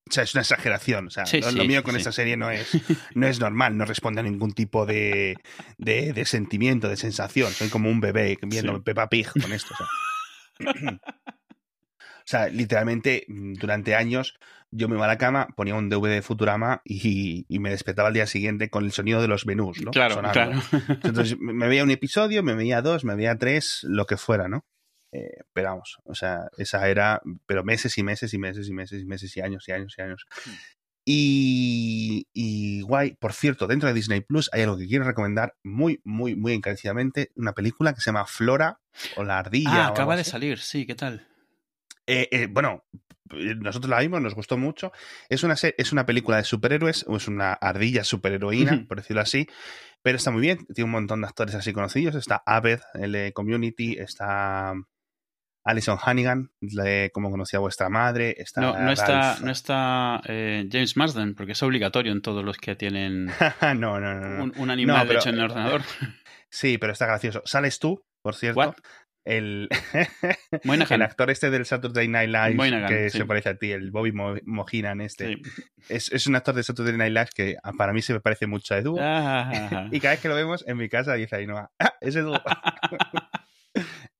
O 0.09 0.13
sea, 0.13 0.25
es 0.25 0.35
una 0.35 0.43
exageración. 0.43 1.07
O 1.07 1.11
sea, 1.11 1.25
lo, 1.53 1.65
mío 1.65 1.83
con 1.83 1.97
esta 1.97 2.13
serie 2.13 2.37
no 2.37 2.51
es, 2.51 2.71
no 3.15 3.27
es 3.27 3.41
normal, 3.41 3.77
no 3.77 3.85
responde 3.85 4.21
a 4.21 4.25
ningún 4.25 4.53
tipo 4.53 4.85
de, 4.85 5.37
de, 5.79 6.25
sentimiento, 6.25 6.89
de 6.89 6.97
sensación. 6.97 7.53
Soy 7.53 7.69
como 7.69 7.89
un 7.89 8.01
bebé 8.01 8.39
viendo 8.43 8.83
Peppa 8.83 9.09
Pig 9.09 9.29
con 9.41 9.53
esto. 9.53 9.75
O 9.75 10.67
sea. 12.25 12.49
literalmente 12.51 13.25
durante 13.29 13.95
años 13.95 14.39
yo 14.73 14.89
me 14.89 14.97
iba 14.97 15.05
a 15.05 15.09
la 15.09 15.19
cama, 15.19 15.49
ponía 15.55 15.75
un 15.75 15.91
DVD 15.91 16.15
de 16.15 16.23
Futurama 16.23 16.81
y, 16.85 17.45
y, 17.47 17.59
me 17.59 17.71
despertaba 17.71 18.09
al 18.09 18.15
día 18.15 18.27
siguiente 18.27 18.71
con 18.71 18.85
el 18.85 18.93
sonido 18.93 19.21
de 19.21 19.29
los 19.29 19.45
menús, 19.45 19.83
¿no? 19.83 19.91
Claro, 19.91 20.23
claro. 20.33 20.53
Entonces 21.05 21.37
me 21.39 21.69
veía 21.69 21.85
un 21.85 21.91
episodio, 21.91 22.43
me 22.43 22.55
veía 22.55 22.81
dos, 22.81 23.05
me 23.05 23.15
veía 23.15 23.37
tres, 23.37 23.81
lo 23.83 24.07
que 24.07 24.17
fuera, 24.17 24.49
¿no? 24.49 24.65
Eh, 25.13 25.43
pero 25.53 25.69
vamos, 25.69 25.99
o 26.05 26.15
sea, 26.15 26.49
esa 26.57 26.89
era, 26.89 27.21
pero 27.47 27.63
meses 27.65 27.97
y 27.99 28.03
meses 28.03 28.33
y 28.33 28.39
meses 28.39 28.69
y 28.69 28.73
meses 28.73 29.03
y 29.03 29.05
meses 29.05 29.37
y 29.37 29.41
años 29.43 29.69
y 29.69 29.73
años 29.73 29.95
y 29.99 30.03
años. 30.03 30.27
Hmm. 30.47 30.51
Y, 31.05 32.29
y, 32.33 32.81
guay, 32.83 33.15
por 33.15 33.33
cierto, 33.33 33.67
dentro 33.67 33.89
de 33.89 33.95
Disney 33.95 34.21
Plus 34.21 34.49
hay 34.53 34.63
algo 34.63 34.79
que 34.79 34.87
quiero 34.87 35.05
recomendar 35.05 35.57
muy, 35.65 36.01
muy, 36.05 36.37
muy 36.37 36.53
encarecidamente, 36.55 37.33
una 37.35 37.53
película 37.53 37.93
que 37.93 38.01
se 38.01 38.07
llama 38.07 38.25
Flora 38.25 38.81
o 39.17 39.25
la 39.25 39.39
ardilla. 39.39 39.87
Ah, 39.87 39.89
acaba 39.89 40.17
de 40.17 40.25
salir, 40.25 40.59
sí, 40.61 40.87
¿qué 40.87 40.95
tal? 40.95 41.27
Eh, 42.07 42.29
eh, 42.31 42.47
bueno, 42.49 42.85
nosotros 43.33 43.91
la 43.91 44.01
vimos, 44.01 44.21
nos 44.21 44.35
gustó 44.35 44.57
mucho. 44.57 44.93
Es 45.29 45.43
una, 45.43 45.55
es 45.55 45.93
una 45.93 46.07
película 46.07 46.37
de 46.37 46.45
superhéroes, 46.45 47.05
es 47.09 47.29
una 47.29 47.53
ardilla 47.53 48.05
superheroína, 48.05 48.85
por 48.89 48.99
decirlo 48.99 49.23
así, 49.23 49.49
pero 50.03 50.17
está 50.17 50.31
muy 50.31 50.43
bien, 50.43 50.67
tiene 50.67 50.85
un 50.85 50.93
montón 50.93 51.23
de 51.23 51.27
actores 51.27 51.55
así 51.55 51.73
conocidos. 51.73 52.15
Está 52.15 52.43
Aved, 52.47 52.81
el 52.95 53.13
de 53.13 53.33
Community, 53.33 53.99
está 53.99 54.75
Alison 55.65 55.99
Hannigan, 56.03 56.51
de 56.61 57.11
cómo 57.15 57.31
conocía 57.31 57.61
vuestra 57.61 57.89
madre. 57.89 58.35
Está 58.39 58.61
no, 58.61 58.79
no 58.79 58.93
está, 58.93 59.39
no 59.41 59.51
está 59.51 60.21
eh, 60.27 60.69
James 60.71 60.97
Marsden, 60.97 61.35
porque 61.35 61.53
es 61.53 61.63
obligatorio 61.63 62.13
en 62.13 62.21
todos 62.21 62.45
los 62.45 62.59
que 62.59 62.75
tienen 62.75 63.27
no, 63.77 64.01
no, 64.01 64.15
no, 64.15 64.53
un, 64.57 64.71
animal 64.71 65.11
hecho 65.11 65.29
en 65.29 65.37
el 65.37 65.43
ordenador. 65.43 65.83
sí, 66.51 66.79
pero 66.79 66.93
está 66.93 67.07
gracioso. 67.07 67.43
Sales 67.45 67.79
tú, 67.79 68.05
por 68.23 68.35
cierto. 68.35 68.75
el, 69.25 69.69
el 70.91 71.03
actor 71.03 71.31
este 71.31 71.51
del 71.51 71.65
Saturday 71.65 72.09
Night 72.09 72.31
Live 72.31 72.89
que 72.89 73.11
se 73.11 73.25
parece 73.25 73.51
a 73.51 73.57
ti, 73.57 73.71
el 73.71 73.93
Bobby 73.93 74.13
Mojinan 74.13 75.01
este. 75.01 75.41
Es, 75.89 76.27
un 76.27 76.35
actor 76.35 76.57
de 76.57 76.65
Saturday 76.65 76.97
Night 76.97 77.13
Live 77.13 77.29
que 77.35 77.57
para 77.79 77.93
mí 77.93 78.03
se 78.03 78.15
me 78.15 78.21
parece 78.21 78.49
mucho 78.49 78.75
a 78.75 78.79
Edu. 78.79 78.97
y 78.97 80.01
cada 80.01 80.15
vez 80.15 80.21
que 80.21 80.29
lo 80.29 80.35
vemos 80.35 80.65
en 80.67 80.77
mi 80.77 80.89
casa 80.89 81.15
dice 81.15 81.37
ahí, 81.37 81.47
no, 81.47 81.57
ah, 81.59 81.71
es 82.01 82.17
Edu. 82.17 82.35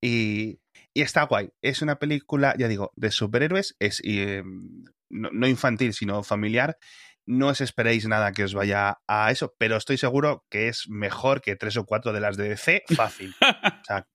y, 0.01 0.62
está 1.01 1.23
guay. 1.23 1.51
Es 1.63 1.81
una 1.81 1.97
película, 1.97 2.55
ya 2.59 2.69
digo, 2.69 2.93
de 2.97 3.11
superhéroes. 3.11 3.75
Es 3.79 4.01
em, 4.05 4.85
no, 5.09 5.47
infantil, 5.47 5.95
sino 5.95 6.23
familiar. 6.23 6.77
No 7.25 7.49
os 7.49 7.61
esperéis 7.61 8.07
nada 8.07 8.33
que 8.33 8.45
os 8.45 8.53
vaya 8.53 8.99
a 9.07 9.31
eso, 9.31 9.55
pero 9.57 9.77
estoy 9.77 9.97
seguro 9.97 10.45
que 10.51 10.69
es 10.69 10.89
mejor 10.89 11.41
que 11.41 11.57
tres 11.57 11.77
o 11.77 11.85
cuatro 11.85 12.13
de 12.13 12.21
las 12.21 12.37
de 12.37 12.49
DC, 12.49 12.83
fácil. 12.97 13.35
o 13.41 13.85
sea, 13.85 14.07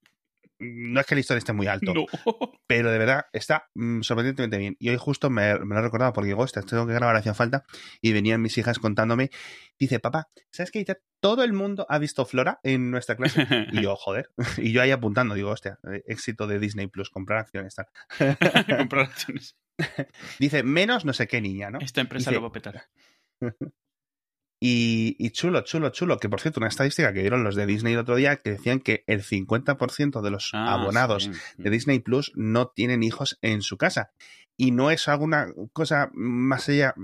no 0.60 1.00
es 1.00 1.06
que 1.06 1.16
la 1.16 1.22
historia 1.22 1.40
esté 1.40 1.54
muy 1.54 1.68
alto, 1.68 1.94
pero 2.68 2.92
de 2.92 2.98
verdad 2.98 3.26
está 3.34 3.68
mm, 3.76 4.02
sorprendentemente 4.02 4.58
bien. 4.58 4.76
Y 4.80 4.90
hoy 4.90 4.98
justo 4.98 5.30
me, 5.30 5.54
lo 5.54 5.78
he 5.78 5.82
recordado 5.82 6.14
porque 6.14 6.28
digo, 6.28 6.42
ostras, 6.42 6.66
tengo 6.66 6.88
que 6.88 6.94
grabar, 6.94 7.16
hacía 7.16 7.34
falta. 7.34 7.66
Y 8.02 8.14
venían 8.14 8.42
mis 8.42 8.58
hijas 8.58 8.80
contándome. 8.80 9.30
Dice, 9.80 10.00
papá, 10.00 10.30
¿sabes 10.52 10.72
qué? 10.72 10.86
Todo 11.20 11.44
el 11.44 11.54
mundo 11.54 11.86
ha 11.90 12.00
visto 12.00 12.26
Flora 12.26 12.60
en 12.64 12.92
nuestra 12.92 13.16
clase. 13.16 13.46
Y 13.72 13.82
yo, 13.82 13.96
joder. 13.96 14.30
Y 14.58 14.72
yo 14.72 14.82
ahí 14.82 14.92
apuntando, 14.92 15.36
digo, 15.36 15.52
hostia, 15.52 15.80
eh, 15.92 16.04
éxito 16.08 16.48
de 16.48 16.60
Disney 16.60 16.88
Plus, 16.88 17.10
comprar 17.10 17.40
acciones. 17.40 17.76
Tal. 17.76 17.88
comprar 18.78 19.06
acciones. 19.06 19.58
Dice, 20.40 20.64
menos 20.64 21.06
no 21.06 21.14
sé 21.14 21.28
qué 21.28 21.42
niña, 21.42 21.70
¿no? 21.70 21.80
Esta 21.80 22.02
empresa 22.02 22.32
lo 22.32 22.42
va 22.42 22.48
a 22.48 22.52
petar. 22.52 22.84
Y, 24.60 25.30
chulo, 25.32 25.62
chulo, 25.62 25.90
chulo, 25.90 26.18
que 26.18 26.30
por 26.30 26.42
cierto, 26.42 26.60
una 26.60 26.68
estadística 26.68 27.14
que 27.14 27.22
dieron 27.22 27.44
los 27.44 27.56
de 27.56 27.68
Disney 27.68 27.94
el 27.94 28.00
otro 28.00 28.16
día 28.16 28.38
que 28.38 28.52
decían 28.52 28.80
que 28.80 29.04
el 29.06 29.22
50% 29.22 30.22
de 30.22 30.32
los 30.32 30.50
ah, 30.54 30.74
abonados 30.74 31.30
de 31.58 31.70
Disney 31.70 32.00
Plus 32.00 32.32
no 32.36 32.70
tienen 32.70 33.04
hijos 33.04 33.38
en 33.42 33.62
su 33.62 33.78
casa. 33.78 34.12
Y 34.56 34.72
no 34.72 34.90
es 34.90 35.08
alguna 35.08 35.54
cosa 35.74 36.10
más 36.14 36.68
allá 36.70 36.96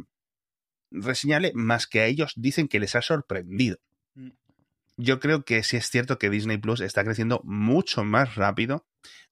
reseñable, 0.89 1.51
más 1.53 1.86
que 1.86 2.01
a 2.01 2.05
ellos 2.07 2.33
dicen 2.36 2.67
que 2.67 2.79
les 2.79 2.95
ha 2.95 3.03
sorprendido. 3.03 3.77
Mm. 4.15 4.29
Yo 4.98 5.19
creo 5.19 5.45
que 5.45 5.62
sí 5.62 5.77
es 5.77 5.89
cierto 5.89 6.17
que 6.17 6.31
Disney 6.31 6.57
Plus 6.57 6.81
está 6.81 7.03
creciendo 7.03 7.41
mucho 7.43 8.03
más 8.03 8.36
rápido 8.36 8.88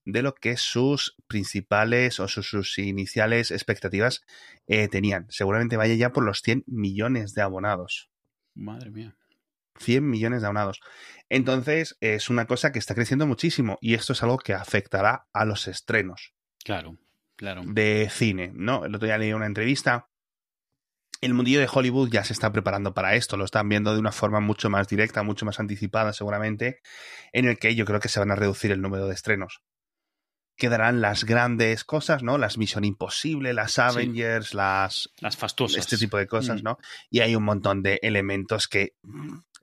de 0.05 0.21
lo 0.21 0.35
que 0.35 0.57
sus 0.57 1.15
principales 1.27 2.19
o 2.19 2.27
sus, 2.27 2.77
iniciales 2.79 3.51
expectativas 3.51 4.23
eh, 4.67 4.87
tenían. 4.87 5.27
Seguramente 5.29 5.77
vaya 5.77 5.95
ya 5.95 6.11
por 6.11 6.23
los 6.23 6.41
100 6.41 6.63
millones 6.67 7.33
de 7.33 7.41
abonados. 7.41 8.10
Madre 8.53 8.91
mía. 8.91 9.15
100 9.79 10.09
millones 10.09 10.41
de 10.41 10.47
abonados. 10.47 10.81
Entonces, 11.29 11.97
es 12.01 12.29
una 12.29 12.45
cosa 12.45 12.71
que 12.71 12.79
está 12.79 12.93
creciendo 12.93 13.25
muchísimo 13.25 13.77
y 13.81 13.93
esto 13.93 14.13
es 14.13 14.21
algo 14.23 14.37
que 14.37 14.53
afectará 14.53 15.27
a 15.33 15.45
los 15.45 15.67
estrenos. 15.67 16.33
Claro, 16.63 16.97
claro. 17.35 17.63
De 17.65 18.09
cine, 18.11 18.51
¿no? 18.53 18.85
El 18.85 18.95
otro 18.95 19.07
día 19.07 19.17
leí 19.17 19.33
una 19.33 19.45
entrevista. 19.45 20.09
El 21.21 21.33
mundillo 21.33 21.59
de 21.59 21.69
Hollywood 21.71 22.09
ya 22.09 22.23
se 22.23 22.33
está 22.33 22.51
preparando 22.51 22.93
para 22.93 23.15
esto, 23.15 23.37
lo 23.37 23.45
están 23.45 23.69
viendo 23.69 23.93
de 23.93 23.99
una 23.99 24.11
forma 24.11 24.39
mucho 24.39 24.69
más 24.69 24.87
directa, 24.87 25.21
mucho 25.21 25.45
más 25.45 25.59
anticipada 25.59 26.13
seguramente, 26.13 26.81
en 27.31 27.45
el 27.45 27.59
que 27.59 27.75
yo 27.75 27.85
creo 27.85 27.99
que 27.99 28.09
se 28.09 28.19
van 28.19 28.31
a 28.31 28.35
reducir 28.35 28.71
el 28.71 28.81
número 28.81 29.07
de 29.07 29.13
estrenos 29.13 29.61
quedarán 30.61 31.01
las 31.01 31.23
grandes 31.23 31.83
cosas, 31.83 32.21
¿no? 32.21 32.37
Las 32.37 32.59
Misión 32.59 32.83
Imposible, 32.83 33.51
las 33.51 33.79
Avengers, 33.79 34.53
las... 34.53 35.09
Las 35.19 35.35
fastuosas. 35.35 35.79
Este 35.79 35.97
tipo 35.97 36.19
de 36.19 36.27
cosas, 36.27 36.61
mm. 36.61 36.63
¿no? 36.63 36.77
Y 37.09 37.21
hay 37.21 37.35
un 37.35 37.41
montón 37.41 37.81
de 37.81 37.99
elementos 38.03 38.67
que 38.67 38.93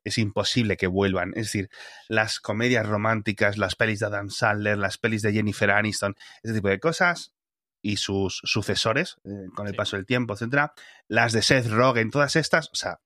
es 0.02 0.18
imposible 0.18 0.76
que 0.76 0.88
vuelvan. 0.88 1.30
Es 1.36 1.46
decir, 1.46 1.70
las 2.08 2.40
comedias 2.40 2.84
románticas, 2.84 3.58
las 3.58 3.76
pelis 3.76 4.00
de 4.00 4.06
Adam 4.06 4.28
Sandler, 4.28 4.76
las 4.76 4.98
pelis 4.98 5.22
de 5.22 5.32
Jennifer 5.32 5.70
Aniston, 5.70 6.16
ese 6.42 6.54
tipo 6.54 6.66
de 6.66 6.80
cosas 6.80 7.32
y 7.80 7.98
sus 7.98 8.40
sucesores 8.42 9.18
eh, 9.24 9.30
con 9.54 9.68
el 9.68 9.76
paso 9.76 9.94
del 9.94 10.04
tiempo, 10.04 10.34
etcétera, 10.34 10.72
las 11.06 11.32
de 11.32 11.42
Seth 11.42 11.68
Rogen, 11.68 12.10
todas 12.10 12.34
estas, 12.34 12.70
o 12.72 12.74
sea, 12.74 12.98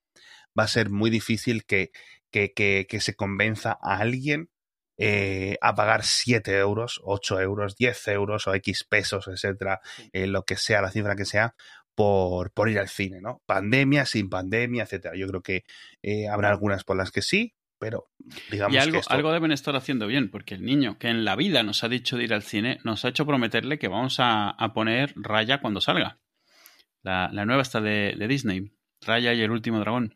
va 0.58 0.64
a 0.64 0.68
ser 0.68 0.88
muy 0.88 1.10
difícil 1.10 1.66
que, 1.66 1.90
que, 2.30 2.54
que, 2.54 2.86
que 2.88 3.00
se 3.02 3.14
convenza 3.14 3.76
a 3.82 3.98
alguien 3.98 4.48
eh, 5.04 5.58
a 5.60 5.74
pagar 5.74 6.04
7 6.04 6.56
euros, 6.58 7.00
8 7.02 7.40
euros, 7.40 7.76
10 7.76 8.08
euros 8.08 8.46
o 8.46 8.54
X 8.54 8.84
pesos, 8.84 9.26
etcétera, 9.26 9.80
eh, 10.12 10.28
lo 10.28 10.44
que 10.44 10.54
sea, 10.54 10.80
la 10.80 10.92
cifra 10.92 11.16
que 11.16 11.24
sea, 11.24 11.56
por, 11.96 12.52
por 12.52 12.68
ir 12.68 12.78
al 12.78 12.88
cine, 12.88 13.20
¿no? 13.20 13.42
Pandemia, 13.44 14.06
sin 14.06 14.30
pandemia, 14.30 14.84
etcétera. 14.84 15.16
Yo 15.16 15.26
creo 15.26 15.42
que 15.42 15.64
eh, 16.02 16.28
habrá 16.28 16.50
algunas 16.50 16.84
por 16.84 16.96
las 16.96 17.10
que 17.10 17.20
sí, 17.20 17.52
pero 17.80 18.10
digamos 18.48 18.76
y 18.76 18.78
algo, 18.78 19.00
que 19.00 19.06
algo 19.08 19.32
deben 19.32 19.50
estar 19.50 19.74
haciendo 19.74 20.06
bien, 20.06 20.30
porque 20.30 20.54
el 20.54 20.64
niño 20.64 20.98
que 21.00 21.08
en 21.08 21.24
la 21.24 21.34
vida 21.34 21.64
nos 21.64 21.82
ha 21.82 21.88
dicho 21.88 22.16
de 22.16 22.22
ir 22.22 22.32
al 22.32 22.44
cine, 22.44 22.78
nos 22.84 23.04
ha 23.04 23.08
hecho 23.08 23.26
prometerle 23.26 23.80
que 23.80 23.88
vamos 23.88 24.18
a, 24.20 24.54
poner 24.72 25.14
Raya 25.16 25.60
cuando 25.60 25.80
salga. 25.80 26.20
La, 27.02 27.28
nueva 27.44 27.62
está 27.62 27.80
de, 27.80 28.14
de 28.16 28.28
Disney, 28.28 28.70
Raya 29.00 29.34
y 29.34 29.42
el 29.42 29.50
último 29.50 29.80
dragón 29.80 30.14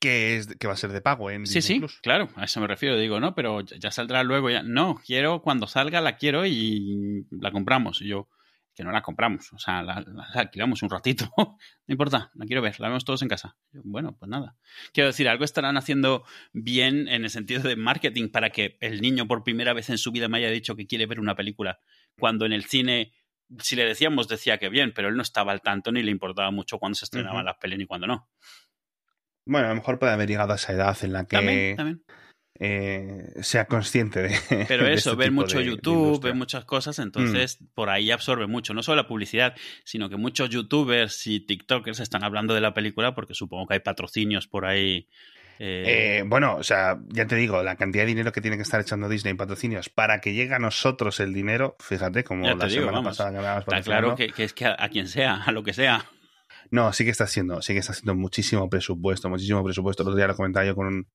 que, 0.00 0.36
es, 0.36 0.46
que 0.56 0.66
va 0.66 0.72
a 0.72 0.76
ser 0.76 0.90
de 0.90 1.00
pago 1.00 1.30
en 1.30 1.46
Sí, 1.46 1.62
sí, 1.62 1.80
claro, 2.02 2.28
a 2.34 2.44
eso 2.44 2.60
me 2.60 2.66
refiero. 2.66 2.96
Digo, 2.96 3.20
no, 3.20 3.34
pero 3.34 3.60
ya 3.60 3.90
saldrá 3.90 4.24
luego. 4.24 4.50
Ya. 4.50 4.62
No, 4.62 5.00
quiero, 5.06 5.42
cuando 5.42 5.66
salga 5.66 6.00
la 6.00 6.16
quiero 6.16 6.46
y 6.46 7.26
la 7.30 7.52
compramos. 7.52 8.00
Y 8.02 8.08
yo, 8.08 8.28
que 8.74 8.82
no 8.82 8.92
la 8.92 9.02
compramos, 9.02 9.52
o 9.52 9.58
sea, 9.58 9.82
la, 9.82 10.04
alquilamos 10.34 10.82
un 10.82 10.90
ratito. 10.90 11.30
no 11.36 11.56
importa, 11.86 12.30
la 12.34 12.46
quiero 12.46 12.62
ver, 12.62 12.80
la 12.80 12.88
vemos 12.88 13.04
todos 13.04 13.22
en 13.22 13.28
casa. 13.28 13.56
bueno, 13.72 14.16
pues 14.18 14.28
nada. 14.30 14.56
Quiero 14.92 15.08
decir, 15.08 15.28
algo 15.28 15.44
estarán 15.44 15.76
haciendo 15.76 16.24
bien 16.52 17.06
en 17.08 17.24
el 17.24 17.30
sentido 17.30 17.62
de 17.62 17.76
marketing 17.76 18.30
para 18.30 18.50
que 18.50 18.78
el 18.80 19.00
niño 19.02 19.28
por 19.28 19.44
primera 19.44 19.74
vez 19.74 19.90
en 19.90 19.98
su 19.98 20.12
vida 20.12 20.28
me 20.28 20.38
haya 20.38 20.50
dicho 20.50 20.76
que 20.76 20.86
quiere 20.86 21.06
ver 21.06 21.20
una 21.20 21.34
película, 21.34 21.78
cuando 22.18 22.46
en 22.46 22.52
el 22.52 22.64
cine 22.64 23.12
si 23.58 23.76
le 23.76 23.84
decíamos 23.84 24.28
decía 24.28 24.58
que 24.58 24.68
bien, 24.68 24.92
pero 24.94 25.08
él 25.08 25.16
no 25.16 25.22
estaba 25.22 25.52
al 25.52 25.60
tanto 25.60 25.90
ni 25.90 26.02
le 26.02 26.10
importaba 26.10 26.50
mucho 26.50 26.78
cuando 26.78 26.94
se 26.94 27.04
estrenaban 27.04 27.44
las 27.44 27.56
pelis 27.56 27.78
ni 27.78 27.86
cuando 27.86 28.06
no. 28.06 28.28
Bueno, 29.46 29.66
a 29.66 29.70
lo 29.70 29.76
mejor 29.76 29.98
puede 29.98 30.12
haber 30.12 30.28
llegado 30.28 30.52
a 30.52 30.56
esa 30.56 30.72
edad 30.72 30.96
en 31.02 31.12
la 31.12 31.24
que 31.24 31.96
eh, 32.62 33.32
sea 33.40 33.64
consciente 33.64 34.20
de. 34.20 34.28
Pero 34.68 34.86
eso, 34.86 35.12
este 35.12 35.16
ver 35.16 35.32
mucho 35.32 35.62
YouTube, 35.62 36.22
ver 36.22 36.34
muchas 36.34 36.66
cosas, 36.66 36.98
entonces 36.98 37.58
mm. 37.58 37.64
por 37.74 37.88
ahí 37.88 38.10
absorbe 38.10 38.46
mucho. 38.46 38.74
No 38.74 38.82
solo 38.82 38.96
la 38.96 39.08
publicidad, 39.08 39.54
sino 39.84 40.10
que 40.10 40.16
muchos 40.16 40.50
YouTubers 40.50 41.26
y 41.26 41.40
TikTokers 41.40 42.00
están 42.00 42.22
hablando 42.22 42.52
de 42.52 42.60
la 42.60 42.74
película 42.74 43.14
porque 43.14 43.32
supongo 43.32 43.66
que 43.66 43.74
hay 43.74 43.80
patrocinios 43.80 44.46
por 44.46 44.66
ahí. 44.66 45.08
Eh. 45.58 46.18
Eh, 46.18 46.22
bueno, 46.26 46.56
o 46.56 46.62
sea, 46.62 46.98
ya 47.08 47.26
te 47.26 47.36
digo, 47.36 47.62
la 47.62 47.76
cantidad 47.76 48.04
de 48.04 48.08
dinero 48.08 48.30
que 48.30 48.42
tiene 48.42 48.56
que 48.56 48.62
estar 48.62 48.80
echando 48.80 49.08
Disney 49.08 49.30
en 49.30 49.36
patrocinios 49.38 49.88
para 49.88 50.20
que 50.20 50.34
llegue 50.34 50.54
a 50.54 50.58
nosotros 50.58 51.18
el 51.20 51.32
dinero, 51.32 51.76
fíjate, 51.80 52.24
como 52.24 52.46
la 52.46 52.68
semana 52.68 53.02
pasada 53.02 53.54
que 53.54 53.58
Está 53.58 53.82
claro 53.82 54.16
que, 54.16 54.32
es 54.36 54.52
que 54.52 54.66
a, 54.66 54.88
quien 54.90 55.08
sea, 55.08 55.42
a 55.44 55.52
lo 55.52 55.62
que 55.62 55.72
sea. 55.72 56.04
No, 56.70 56.92
sí 56.92 57.04
que 57.04 57.10
está 57.10 57.24
haciendo, 57.24 57.60
sí 57.62 57.72
que 57.72 57.80
está 57.80 57.92
haciendo 57.92 58.14
muchísimo 58.14 58.68
presupuesto, 58.70 59.28
muchísimo 59.28 59.64
presupuesto. 59.64 60.02
El 60.02 60.08
otro 60.10 60.16
día 60.16 60.28
lo 60.28 60.36
comentaba 60.36 60.64
yo 60.64 60.76
con 60.76 60.86
un, 60.86 61.08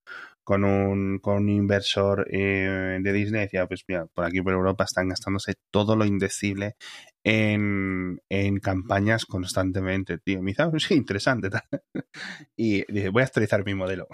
con 0.43 0.65
un, 0.65 1.19
con 1.19 1.37
un 1.37 1.49
inversor 1.49 2.27
eh, 2.29 2.99
de 3.01 3.13
Disney, 3.13 3.41
decía, 3.43 3.65
pues 3.67 3.83
mira, 3.87 4.05
por 4.07 4.25
aquí 4.25 4.41
por 4.41 4.53
Europa 4.53 4.83
están 4.83 5.07
gastándose 5.07 5.53
todo 5.71 5.95
lo 5.95 6.03
indecible 6.05 6.75
en, 7.23 8.21
en 8.29 8.59
campañas 8.59 9.25
constantemente, 9.25 10.17
tío. 10.17 10.41
Me 10.41 10.51
dice, 10.51 10.63
ah, 10.63 10.71
interesante. 10.91 11.49
y 12.57 12.91
dije, 12.91 13.09
voy 13.09 13.21
a 13.23 13.25
actualizar 13.25 13.63
mi 13.65 13.75
modelo. 13.75 14.07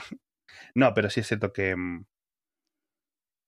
no, 0.76 0.94
pero 0.94 1.10
sí 1.10 1.22
es 1.22 1.28
cierto 1.28 1.54
que, 1.54 1.76
mm, 1.76 2.06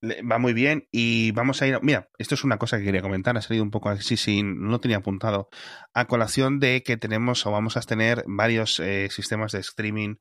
va 0.03 0.37
muy 0.37 0.53
bien 0.53 0.87
y 0.91 1.31
vamos 1.31 1.61
a 1.61 1.67
ir. 1.67 1.79
Mira, 1.81 2.09
esto 2.17 2.35
es 2.35 2.43
una 2.43 2.57
cosa 2.57 2.77
que 2.77 2.83
quería 2.83 3.01
comentar, 3.01 3.37
ha 3.37 3.41
salido 3.41 3.63
un 3.63 3.71
poco 3.71 3.89
así, 3.89 4.17
sin, 4.17 4.61
no 4.61 4.79
tenía 4.79 4.97
apuntado. 4.97 5.49
A 5.93 6.05
colación 6.05 6.59
de 6.59 6.83
que 6.83 6.97
tenemos 6.97 7.45
o 7.45 7.51
vamos 7.51 7.77
a 7.77 7.81
tener 7.81 8.23
varios 8.27 8.79
eh, 8.79 9.09
sistemas 9.09 9.53
de 9.53 9.59
streaming, 9.59 10.15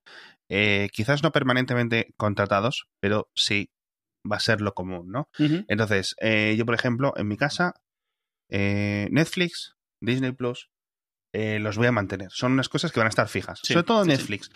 eh, 0.49 0.89
quizás 0.93 1.23
no 1.23 1.33
permanentemente 1.33 2.15
contratados, 2.17 2.89
pero 3.01 3.31
sí 3.35 3.73
va 4.31 4.37
a 4.37 4.41
ser 4.41 4.61
lo 4.61 4.75
común, 4.75 5.11
¿no? 5.11 5.29
Entonces, 5.39 6.15
eh, 6.21 6.55
yo, 6.57 6.65
por 6.65 6.77
ejemplo, 6.77 7.13
en 7.17 7.27
mi 7.27 7.37
casa, 7.37 7.75
Netflix, 8.49 9.75
Disney 10.01 10.31
Plus, 10.31 10.71
los 11.33 11.77
voy 11.77 11.89
a 11.89 11.93
mantener. 11.93 12.29
Son 12.31 12.53
unas 12.53 12.69
cosas 12.69 12.93
que 12.93 13.01
van 13.01 13.07
a 13.07 13.09
estar 13.09 13.27
fijas. 13.29 13.59
Sobre 13.65 13.83
todo 13.83 14.05
Netflix. 14.05 14.51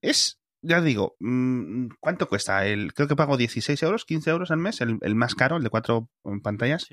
Es 0.00 0.41
ya 0.62 0.80
digo, 0.80 1.16
mm, 1.20 1.88
¿cuánto 2.00 2.28
cuesta? 2.28 2.64
El, 2.66 2.94
creo 2.94 3.08
que 3.08 3.16
pago 3.16 3.36
16 3.36 3.82
euros, 3.82 4.04
15 4.04 4.30
euros 4.30 4.50
al 4.50 4.58
mes, 4.58 4.80
el, 4.80 5.14
más 5.14 5.34
caro, 5.34 5.56
el 5.56 5.62
de 5.64 5.70
cuatro 5.70 6.08
pantallas. 6.42 6.88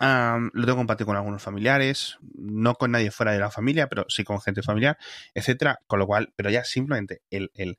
lo 0.00 0.66
tengo 0.66 0.76
compartido 0.76 1.06
con 1.06 1.16
algunos 1.16 1.42
familiares, 1.42 2.18
no 2.34 2.74
con 2.74 2.90
nadie 2.90 3.10
fuera 3.10 3.32
de 3.32 3.38
la 3.38 3.50
familia, 3.50 3.88
pero 3.88 4.04
sí 4.08 4.24
con 4.24 4.40
gente 4.40 4.62
familiar, 4.62 4.98
etcétera. 5.34 5.78
Con 5.86 6.00
lo 6.00 6.06
cual, 6.06 6.32
pero 6.36 6.50
ya 6.50 6.64
simplemente 6.64 7.22
el, 7.30 7.50
el, 7.54 7.78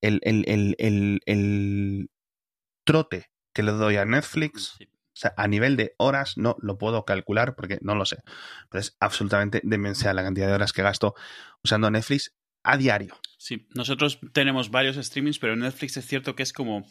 el, 0.00 0.74
el 1.26 2.10
trote 2.84 3.30
que 3.52 3.62
le 3.62 3.72
doy 3.72 3.96
a 3.96 4.04
Netflix, 4.04 4.78
o 4.80 4.86
sea, 5.14 5.34
a 5.36 5.46
nivel 5.46 5.76
de 5.76 5.94
horas 5.98 6.38
no 6.38 6.56
lo 6.60 6.78
puedo 6.78 7.04
calcular 7.04 7.54
porque 7.54 7.78
no 7.82 7.94
lo 7.94 8.06
sé. 8.06 8.18
Pero 8.70 8.80
es 8.80 8.96
absolutamente 9.00 9.60
demencial 9.64 10.16
la 10.16 10.22
cantidad 10.22 10.46
de 10.46 10.54
horas 10.54 10.72
que 10.72 10.82
gasto 10.82 11.14
usando 11.62 11.90
Netflix 11.90 12.32
a 12.62 12.76
diario. 12.76 13.18
Sí, 13.38 13.66
nosotros 13.74 14.20
tenemos 14.32 14.70
varios 14.70 14.96
streamings, 14.96 15.38
pero 15.38 15.56
Netflix 15.56 15.96
es 15.96 16.06
cierto 16.06 16.36
que 16.36 16.42
es 16.42 16.52
como 16.52 16.86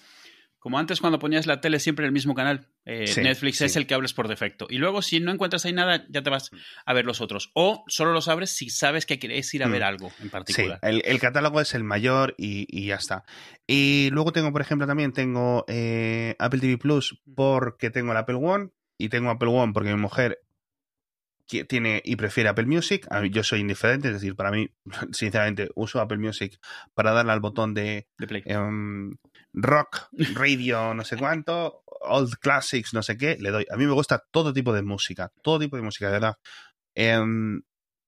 como 0.61 0.77
antes 0.77 1.01
cuando 1.01 1.17
ponías 1.17 1.47
la 1.47 1.59
tele 1.59 1.79
siempre 1.79 2.05
en 2.05 2.09
el 2.09 2.13
mismo 2.13 2.35
canal. 2.35 2.67
Eh, 2.85 3.11
Netflix 3.17 3.61
es 3.61 3.75
el 3.75 3.87
que 3.87 3.95
hables 3.95 4.13
por 4.13 4.27
defecto. 4.27 4.67
Y 4.69 4.77
luego, 4.77 5.01
si 5.01 5.19
no 5.19 5.31
encuentras 5.31 5.65
ahí 5.65 5.73
nada, 5.73 6.05
ya 6.07 6.21
te 6.21 6.29
vas 6.29 6.51
a 6.85 6.93
ver 6.93 7.03
los 7.03 7.19
otros. 7.19 7.49
O 7.55 7.83
solo 7.87 8.13
los 8.13 8.27
abres 8.27 8.51
si 8.51 8.69
sabes 8.69 9.07
que 9.07 9.17
quieres 9.17 9.51
ir 9.55 9.63
a 9.63 9.67
ver 9.67 9.81
mm. 9.81 9.85
algo 9.85 10.11
en 10.19 10.29
particular. 10.29 10.79
Sí, 10.83 11.01
el, 11.03 11.19
catálogo 11.19 11.61
es 11.61 11.73
el 11.73 11.83
mayor 11.83 12.35
y, 12.37 12.85
ya 12.85 12.97
está. 12.97 13.23
Y 13.65 14.09
luego 14.11 14.33
tengo, 14.33 14.51
por 14.51 14.61
ejemplo, 14.61 14.85
también 14.85 15.13
tengo 15.13 15.65
eh, 15.67 16.35
Apple 16.37 16.59
TV 16.59 16.77
Plus 16.77 17.19
porque 17.33 17.89
tengo 17.89 18.11
el 18.11 18.19
Apple 18.19 18.35
One 18.35 18.69
y 18.99 19.09
tengo 19.09 19.31
Apple 19.31 19.49
One 19.49 19.73
porque 19.73 19.89
mi 19.89 19.99
mujer 19.99 20.43
tiene 21.67 22.01
y 22.03 22.15
prefiere 22.15 22.49
Apple 22.49 22.65
Music. 22.65 23.07
yo 23.31 23.43
soy 23.43 23.59
indiferente, 23.59 24.07
es 24.07 24.15
decir, 24.15 24.35
para 24.35 24.51
mí, 24.51 24.69
sinceramente, 25.11 25.69
uso 25.75 25.99
Apple 25.99 26.17
Music 26.17 26.59
para 26.93 27.11
darle 27.11 27.31
al 27.31 27.39
botón 27.39 27.73
de, 27.73 28.07
em, 28.45 29.15
rock, 29.53 30.09
radio, 30.33 30.93
no 30.93 31.03
sé 31.03 31.17
cuánto, 31.17 31.83
old 31.85 32.35
classics, 32.39 32.93
no 32.93 33.03
sé 33.03 33.17
qué, 33.17 33.37
le 33.39 33.51
doy. 33.51 33.65
A 33.71 33.77
mí 33.77 33.85
me 33.85 33.93
gusta 33.93 34.23
todo 34.31 34.53
tipo 34.53 34.73
de 34.73 34.81
música, 34.81 35.31
todo 35.41 35.59
tipo 35.59 35.75
de 35.75 35.83
música, 35.83 36.07
de 36.07 36.13
verdad. 36.13 36.37
Em, 36.95 37.61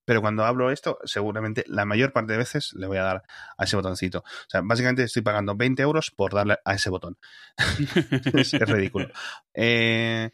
pero 0.05 0.21
cuando 0.21 0.43
hablo 0.43 0.69
esto, 0.71 0.99
seguramente 1.05 1.63
la 1.67 1.85
mayor 1.85 2.11
parte 2.11 2.33
de 2.33 2.37
veces 2.37 2.73
le 2.73 2.87
voy 2.87 2.97
a 2.97 3.03
dar 3.03 3.23
a 3.57 3.63
ese 3.63 3.75
botoncito. 3.75 4.19
O 4.19 4.49
sea, 4.49 4.61
básicamente 4.63 5.03
estoy 5.03 5.21
pagando 5.21 5.55
20 5.55 5.81
euros 5.81 6.11
por 6.11 6.33
darle 6.33 6.57
a 6.65 6.73
ese 6.73 6.89
botón. 6.89 7.17
es, 8.33 8.51
ridículo. 8.53 9.09
Eh, 9.53 10.31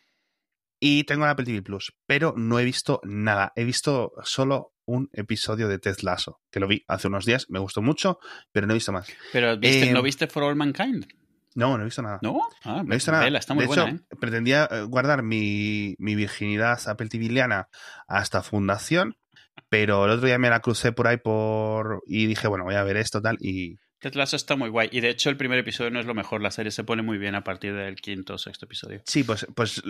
y 0.80 1.04
tengo 1.04 1.26
la 1.26 1.32
Apple 1.32 1.46
TV 1.46 1.62
Plus, 1.62 1.94
pero 2.06 2.34
no 2.38 2.60
he 2.60 2.64
visto 2.64 3.02
nada. 3.04 3.52
He 3.56 3.64
visto 3.64 4.14
solo 4.24 4.74
un 4.86 5.10
episodio 5.14 5.68
de 5.68 5.78
Ted 5.78 5.98
Lasso, 6.02 6.42
que 6.52 6.60
lo 6.60 6.68
vi 6.68 6.84
hace 6.88 7.08
unos 7.08 7.26
días, 7.26 7.46
me 7.50 7.60
gustó 7.60 7.82
mucho, 7.82 8.20
pero 8.52 8.66
no 8.66 8.74
he 8.74 8.76
visto 8.76 8.92
más. 8.92 9.08
¿Pero 9.32 9.58
viste, 9.58 9.92
no 9.92 10.00
em, 10.00 10.06
viste 10.06 10.28
For 10.28 10.44
All 10.44 10.56
Mankind? 10.56 11.06
No, 11.56 11.78
no 11.78 11.84
he 11.84 11.86
visto 11.86 12.02
nada. 12.02 12.20
¿No? 12.22 12.42
Ah, 12.64 12.82
no 12.86 12.94
he 12.94 12.98
visto 12.98 13.12
nada. 13.12 13.28
está 13.38 13.54
muy 13.54 13.64
de 13.64 13.68
buena, 13.68 13.90
hecho, 13.90 13.96
¿eh? 13.96 14.18
pretendía 14.20 14.68
eh, 14.72 14.84
guardar 14.84 15.24
mi, 15.24 15.96
mi 16.00 16.16
virginidad 16.16 16.80
Apple 16.88 17.10
TV 17.10 17.30
hasta 18.08 18.42
fundación, 18.42 19.18
pero 19.68 20.06
el 20.06 20.12
otro 20.12 20.28
día 20.28 20.40
me 20.40 20.50
la 20.50 20.62
crucé 20.62 20.92
por 20.92 21.08
ahí 21.08 21.18
por 21.18 22.02
y 22.08 22.26
dije, 22.26 22.48
bueno, 22.48 22.64
voy 22.64 22.76
a 22.76 22.84
ver 22.84 22.98
esto 22.98 23.22
tal 23.22 23.38
y 23.42 23.78
Ted 24.00 24.14
Lasso 24.16 24.36
está 24.36 24.56
muy 24.56 24.70
guay. 24.70 24.90
Y 24.92 25.02
de 25.02 25.10
hecho, 25.10 25.30
el 25.30 25.38
primer 25.38 25.60
episodio 25.60 25.92
no 25.92 26.00
es 26.00 26.06
lo 26.06 26.14
mejor. 26.14 26.42
La 26.42 26.52
serie 26.52 26.72
se 26.72 26.84
pone 26.84 27.02
muy 27.02 27.18
bien 27.18 27.36
a 27.36 27.44
partir 27.44 27.74
del 27.74 27.96
quinto 27.96 28.36
o 28.36 28.38
sexto 28.38 28.66
episodio. 28.66 29.02
Sí, 29.06 29.24
pues, 29.24 29.46
pues 29.56 29.82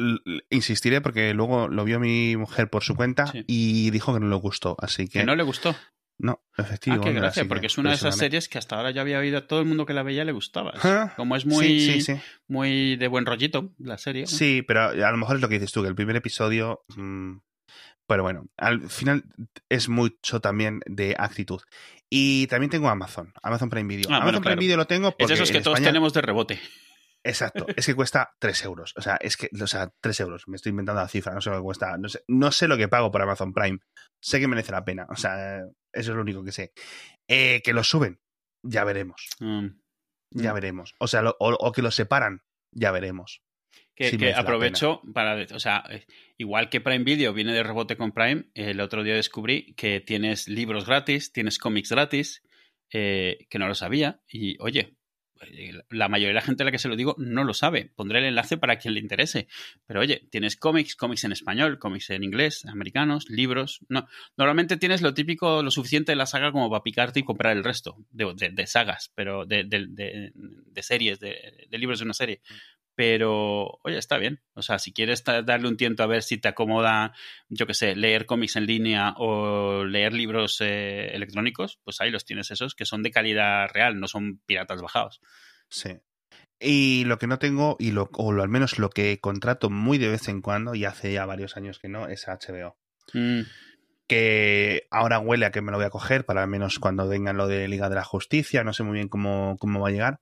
insistiré 0.50 1.01
porque 1.01 1.34
luego 1.34 1.68
lo 1.68 1.84
vio 1.84 2.00
mi 2.00 2.36
mujer 2.36 2.70
por 2.70 2.84
su 2.84 2.96
cuenta 2.96 3.32
y 3.48 3.92
dijo 3.92 4.13
que 4.13 4.20
no 4.20 4.28
le 4.28 4.36
gustó. 4.36 4.75
Así 4.80 5.08
que. 5.08 5.20
¿Que 5.20 5.25
no 5.25 5.36
le 5.36 5.44
gustó? 5.44 5.75
No, 6.20 6.44
efectivamente. 6.58 7.10
Ah, 7.10 7.13
qué 7.13 7.20
gracia, 7.20 7.46
porque 7.48 7.68
es 7.68 7.78
una 7.78 7.92
de 7.92 7.96
esas 7.96 8.18
series 8.18 8.50
que 8.50 8.58
hasta 8.58 8.75
ahora 8.75 8.92
ya 8.92 9.01
había 9.01 9.20
oído 9.20 9.38
a 9.38 9.48
todo 9.48 9.62
el 9.62 9.66
mundo 9.66 9.86
que 9.86 9.94
la 9.94 10.04
veía 10.04 10.25
le 10.25 10.34
gustaba. 10.34 10.74
Como 11.16 11.38
es 11.38 11.46
muy, 11.46 12.06
muy 12.48 12.98
de 12.98 13.08
buen 13.08 13.25
rollito 13.25 13.74
la 13.80 13.98
serie. 13.98 14.28
Sí, 14.28 14.62
pero 14.62 14.89
a 14.89 15.12
lo 15.12 15.18
mejor 15.18 15.38
es 15.38 15.42
lo 15.42 15.48
que 15.48 15.56
dices 15.56 15.72
tú, 15.72 15.82
que 15.82 15.88
el 15.88 15.96
primer 15.96 16.18
episodio. 16.18 16.84
Mm, 16.98 17.38
pero 18.10 18.24
bueno, 18.24 18.48
al 18.58 18.89
final 18.89 19.24
es 19.70 19.88
mucho 19.88 20.42
también 20.42 20.82
de 20.88 21.16
actitud. 21.18 21.62
Y 22.10 22.48
también 22.48 22.72
tengo 22.72 22.89
Amazon, 22.89 23.32
Amazon 23.44 23.70
Prime 23.70 23.88
Video. 23.88 24.12
Ah, 24.12 24.24
Amazon 24.24 24.42
Prime 24.42 24.56
Video 24.56 24.78
lo 24.78 24.88
tengo 24.88 25.12
porque. 25.12 25.34
Es 25.34 25.39
esos 25.39 25.51
que 25.51 25.62
todos 25.62 25.80
tenemos 25.80 26.12
de 26.12 26.22
rebote. 26.22 26.60
Exacto, 27.24 27.68
es 27.75 27.86
que 27.86 27.94
cuesta 27.94 28.32
3 28.39 28.66
euros. 28.66 28.94
O 28.98 29.01
sea, 29.01 29.18
es 29.22 29.38
que, 29.38 29.48
o 29.62 29.68
sea, 29.68 29.94
3 30.01 30.20
euros. 30.22 30.48
Me 30.48 30.56
estoy 30.56 30.72
inventando 30.72 31.01
la 31.01 31.08
cifra, 31.08 31.36
no 31.36 31.42
sé 31.42 31.51
lo 31.51 31.58
que 31.58 31.63
cuesta. 31.63 31.98
No 32.00 32.10
sé, 32.10 32.24
no 32.28 32.51
sé 32.51 32.68
lo 32.68 32.78
que 32.78 32.88
pago 32.88 33.12
por 33.12 33.22
Amazon 33.22 33.54
Prime. 33.54 33.78
Sé 34.20 34.39
que 34.39 34.48
merece 34.48 34.72
la 34.72 34.84
pena. 34.84 35.06
O 35.10 35.16
sea, 35.16 35.60
eso 35.94 36.12
es 36.12 36.16
lo 36.16 36.22
único 36.22 36.44
que 36.44 36.51
sé. 36.51 36.74
Eh, 37.28 37.62
que 37.63 37.74
lo 37.74 37.84
suben, 37.84 38.20
ya 38.63 38.84
veremos. 38.86 39.28
Mm. 39.39 39.68
Ya 40.32 40.51
mm. 40.51 40.56
veremos. 40.56 40.96
O 41.00 41.08
sea, 41.08 41.24
o, 41.39 41.72
que 41.72 41.84
lo 41.84 41.92
separan, 41.92 42.42
ya 42.72 42.92
veremos. 42.92 43.44
Que, 44.00 44.34
aprovecho 44.34 45.01
para, 45.13 45.46
o 45.53 45.60
sea, 45.60 45.84
eh, 45.89 46.06
igual 46.38 46.70
que 46.70 46.79
Prime 46.79 47.03
Video 47.03 47.34
viene 47.34 47.51
de 47.51 47.63
rebote 47.63 47.98
con 47.98 48.13
Prime, 48.13 48.46
el 48.53 48.79
otro 48.79 49.03
día 49.03 49.13
descubrí 49.13 49.74
que 49.74 50.00
tienes 50.00 50.48
libros 50.48 50.86
gratis, 50.86 51.34
tienes 51.34 51.60
cómics 51.60 51.91
gratis, 51.91 52.41
eh, 52.94 53.46
que 53.50 53.60
no 53.60 53.68
lo 53.68 53.75
sabía, 53.75 54.22
y 54.25 54.56
oye, 54.62 54.96
eh, 55.41 55.74
la 55.89 56.08
mayoría 56.08 56.29
de 56.29 56.34
la 56.36 56.41
gente 56.41 56.63
a 56.63 56.65
la 56.65 56.72
que 56.72 56.79
se 56.79 56.88
lo 56.88 56.96
digo 56.96 57.15
no 57.18 57.44
lo 57.44 57.53
sabe. 57.53 57.91
Pondré 57.94 58.20
el 58.20 58.25
enlace 58.25 58.58
para 58.58 58.77
quien 58.77 58.94
le 58.94 59.00
interese. 59.00 59.48
Pero 59.86 60.00
oye, 60.00 60.28
tienes 60.32 60.56
cómics, 60.56 60.95
cómics 60.95 61.24
en 61.24 61.32
español, 61.32 61.80
cómics 61.80 62.10
en 62.10 62.24
inglés, 62.24 62.65
americanos, 62.65 63.30
libros. 63.30 63.86
No, 63.89 64.08
normalmente 64.38 64.78
tienes 64.78 65.02
lo 65.02 65.13
típico, 65.13 65.62
lo 65.62 65.71
suficiente 65.71 66.13
de 66.13 66.15
la 66.15 66.26
saga 66.26 66.52
como 66.52 66.69
para 66.69 66.84
picarte 66.84 67.19
y 67.19 67.24
comprar 67.24 67.56
el 67.56 67.63
resto 67.63 67.97
de, 68.12 68.65
sagas, 68.67 69.12
pero 69.15 69.45
de, 69.45 69.65
de 69.65 70.84
series, 70.84 71.19
de, 71.19 71.67
libros 71.71 72.00
de 72.00 72.06
una 72.06 72.13
serie 72.13 72.41
pero 73.00 73.80
oye, 73.84 73.98
está 73.98 74.18
bien. 74.18 74.42
O 74.56 74.62
sea, 74.62 74.78
si 74.78 74.92
quieres 74.92 75.24
darle 75.24 75.70
un 75.70 75.78
tiento 75.78 76.04
a 76.04 76.06
ver 76.06 76.22
si 76.22 76.38
te 76.38 76.50
acomoda, 76.50 77.14
yo 77.48 77.66
qué 77.66 77.74
sé, 77.74 77.96
leer 77.96 78.26
cómics 78.26 78.58
en 78.58 78.66
línea 78.66 79.14
o 79.16 79.86
leer 79.86 80.12
libros 80.12 80.60
eh, 80.60 81.08
electrónicos, 81.14 81.80
pues 81.86 82.02
ahí 82.02 82.12
los 82.12 82.26
tienes 82.26 82.52
esos 82.52 82.76
que 82.76 82.84
son 82.84 83.02
de 83.02 83.12
calidad 83.12 83.70
real, 83.74 84.02
no 84.02 84.10
son 84.10 84.42
piratas 84.46 84.82
bajados. 84.82 85.22
Sí. 85.70 85.92
Y 86.60 87.06
lo 87.06 87.18
que 87.20 87.28
no 87.28 87.40
tengo, 87.40 87.78
y 87.80 87.92
lo, 87.92 88.10
o 88.12 88.34
al 88.34 88.50
menos 88.50 88.80
lo 88.80 88.90
que 88.90 89.18
contrato 89.22 89.70
muy 89.70 89.98
de 89.98 90.10
vez 90.10 90.28
en 90.28 90.42
cuando, 90.42 90.76
y 90.76 90.84
hace 90.84 91.14
ya 91.14 91.26
varios 91.26 91.56
años 91.56 91.80
que 91.80 91.88
no, 91.88 92.10
es 92.10 92.28
HBO. 92.28 92.76
Mm. 93.14 93.44
Que 94.10 94.88
ahora 94.92 95.20
huele 95.20 95.46
a 95.46 95.52
que 95.52 95.62
me 95.62 95.72
lo 95.72 95.78
voy 95.78 95.86
a 95.86 95.90
coger, 95.90 96.26
para 96.26 96.44
al 96.44 96.50
menos 96.50 96.80
cuando 96.80 97.08
vengan 97.08 97.38
lo 97.38 97.48
de 97.48 97.66
Liga 97.70 97.88
de 97.88 97.96
la 97.96 98.04
Justicia, 98.04 98.66
no 98.66 98.74
sé 98.74 98.84
muy 98.84 98.96
bien 98.96 99.08
cómo, 99.08 99.56
cómo 99.58 99.80
va 99.80 99.88
a 99.88 99.92
llegar 99.94 100.20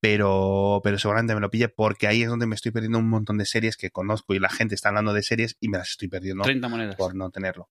pero, 0.00 0.80
pero 0.84 0.98
seguramente 0.98 1.34
me 1.34 1.40
lo 1.40 1.50
pille 1.50 1.68
porque 1.68 2.06
ahí 2.06 2.22
es 2.22 2.28
donde 2.28 2.46
me 2.46 2.54
estoy 2.54 2.72
perdiendo 2.72 2.98
un 2.98 3.08
montón 3.08 3.38
de 3.38 3.46
series 3.46 3.76
que 3.76 3.90
conozco 3.90 4.34
y 4.34 4.38
la 4.38 4.50
gente 4.50 4.74
está 4.74 4.90
hablando 4.90 5.12
de 5.12 5.22
series 5.22 5.56
y 5.60 5.68
me 5.68 5.78
las 5.78 5.90
estoy 5.90 6.08
perdiendo 6.08 6.44
30 6.44 6.68
monedas. 6.68 6.96
por 6.96 7.14
no 7.14 7.30
tenerlo. 7.30 7.70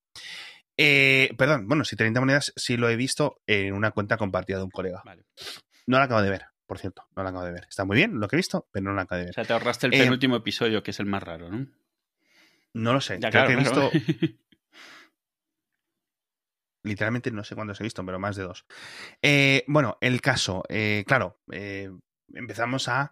Eh, 0.78 1.34
perdón, 1.38 1.68
bueno, 1.68 1.86
si 1.86 1.96
30 1.96 2.20
monedas 2.20 2.52
sí 2.56 2.78
lo 2.78 2.90
he 2.90 2.96
visto 2.96 3.42
en 3.48 3.74
una 3.74 3.92
cuenta 3.92 4.18
compartida 4.18 4.58
de 4.58 4.64
un 4.64 4.72
colega. 4.72 5.02
No 5.88 5.98
la 6.00 6.04
acabo 6.06 6.22
de 6.22 6.30
ver, 6.30 6.48
por 6.66 6.80
cierto, 6.80 7.08
no 7.16 7.24
la 7.24 7.30
acabo 7.30 7.46
de 7.46 7.54
ver. 7.54 7.66
Está 7.70 7.86
muy 7.86 7.96
bien 7.96 8.20
lo 8.20 8.28
que 8.28 8.36
he 8.36 8.38
visto, 8.38 8.68
pero 8.72 8.84
no 8.86 8.94
la 8.94 9.04
acabo 9.04 9.20
de 9.20 9.26
ver. 9.26 9.32
O 9.32 9.34
sea, 9.34 9.46
te 9.46 9.54
ahorraste 9.54 9.88
el 9.88 9.94
eh, 9.94 10.00
penúltimo 10.00 10.36
episodio, 10.36 10.84
que 10.84 10.92
es 10.92 11.00
el 11.00 11.06
más 11.06 11.24
raro, 11.24 11.50
¿no? 11.50 11.68
No 12.74 12.94
lo 12.94 13.00
sé. 13.00 13.20
Ya, 13.22 13.30
Creo 13.30 13.48
que 13.48 13.54
he 13.54 13.58
visto. 13.58 13.92
Literalmente 16.84 17.32
no 17.32 17.44
sé 17.44 17.56
cuántos 17.56 17.80
he 17.80 17.84
visto, 17.84 18.06
pero 18.06 18.20
más 18.20 18.36
de 18.36 18.44
dos. 18.44 18.66
Eh, 19.22 19.64
bueno, 19.68 19.98
el 20.02 20.22
caso, 20.22 20.64
claro, 21.08 21.40
empezamos 22.34 22.88
a 22.88 23.12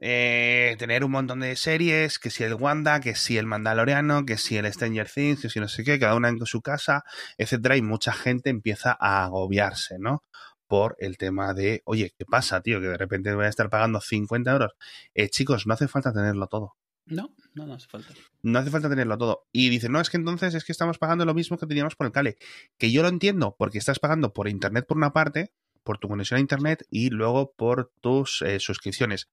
eh, 0.00 0.76
tener 0.78 1.04
un 1.04 1.10
montón 1.10 1.40
de 1.40 1.56
series, 1.56 2.18
que 2.18 2.30
si 2.30 2.44
el 2.44 2.54
Wanda, 2.54 3.00
que 3.00 3.16
si 3.16 3.36
el 3.36 3.46
Mandaloriano, 3.46 4.24
que 4.24 4.38
si 4.38 4.56
el 4.56 4.72
Stranger 4.72 5.10
Things, 5.10 5.42
que 5.42 5.50
si 5.50 5.58
no 5.58 5.66
sé 5.66 5.82
qué, 5.82 5.98
cada 5.98 6.14
una 6.14 6.28
en 6.28 6.44
su 6.46 6.62
casa, 6.62 7.04
etcétera, 7.36 7.76
y 7.76 7.82
mucha 7.82 8.12
gente 8.12 8.50
empieza 8.50 8.96
a 8.98 9.24
agobiarse, 9.24 9.98
¿no? 9.98 10.24
Por 10.68 10.96
el 11.00 11.16
tema 11.16 11.52
de, 11.54 11.82
oye, 11.84 12.14
¿qué 12.16 12.24
pasa, 12.24 12.60
tío? 12.60 12.80
Que 12.80 12.88
de 12.88 12.96
repente 12.96 13.34
voy 13.34 13.46
a 13.46 13.48
estar 13.48 13.68
pagando 13.70 14.00
50 14.00 14.52
euros. 14.52 14.72
Eh, 15.14 15.30
chicos, 15.30 15.66
no 15.66 15.74
hace 15.74 15.88
falta 15.88 16.12
tenerlo 16.12 16.46
todo. 16.46 16.76
No, 17.06 17.34
no, 17.54 17.66
no 17.66 17.74
hace 17.74 17.88
falta. 17.88 18.12
No 18.42 18.58
hace 18.58 18.70
falta 18.70 18.90
tenerlo 18.90 19.16
todo. 19.16 19.48
Y 19.50 19.70
dicen, 19.70 19.92
no, 19.92 20.00
es 20.00 20.10
que 20.10 20.18
entonces 20.18 20.54
es 20.54 20.64
que 20.64 20.72
estamos 20.72 20.98
pagando 20.98 21.24
lo 21.24 21.34
mismo 21.34 21.56
que 21.56 21.66
teníamos 21.66 21.96
por 21.96 22.06
el 22.06 22.12
cable. 22.12 22.36
Que 22.76 22.92
yo 22.92 23.02
lo 23.02 23.08
entiendo, 23.08 23.56
porque 23.58 23.78
estás 23.78 23.98
pagando 23.98 24.34
por 24.34 24.46
internet 24.46 24.84
por 24.86 24.98
una 24.98 25.12
parte, 25.12 25.52
por 25.88 25.96
tu 25.96 26.06
conexión 26.06 26.36
a 26.36 26.40
Internet 26.42 26.86
y 26.90 27.08
luego 27.08 27.54
por 27.56 27.90
tus 28.02 28.42
eh, 28.42 28.60
suscripciones. 28.60 29.30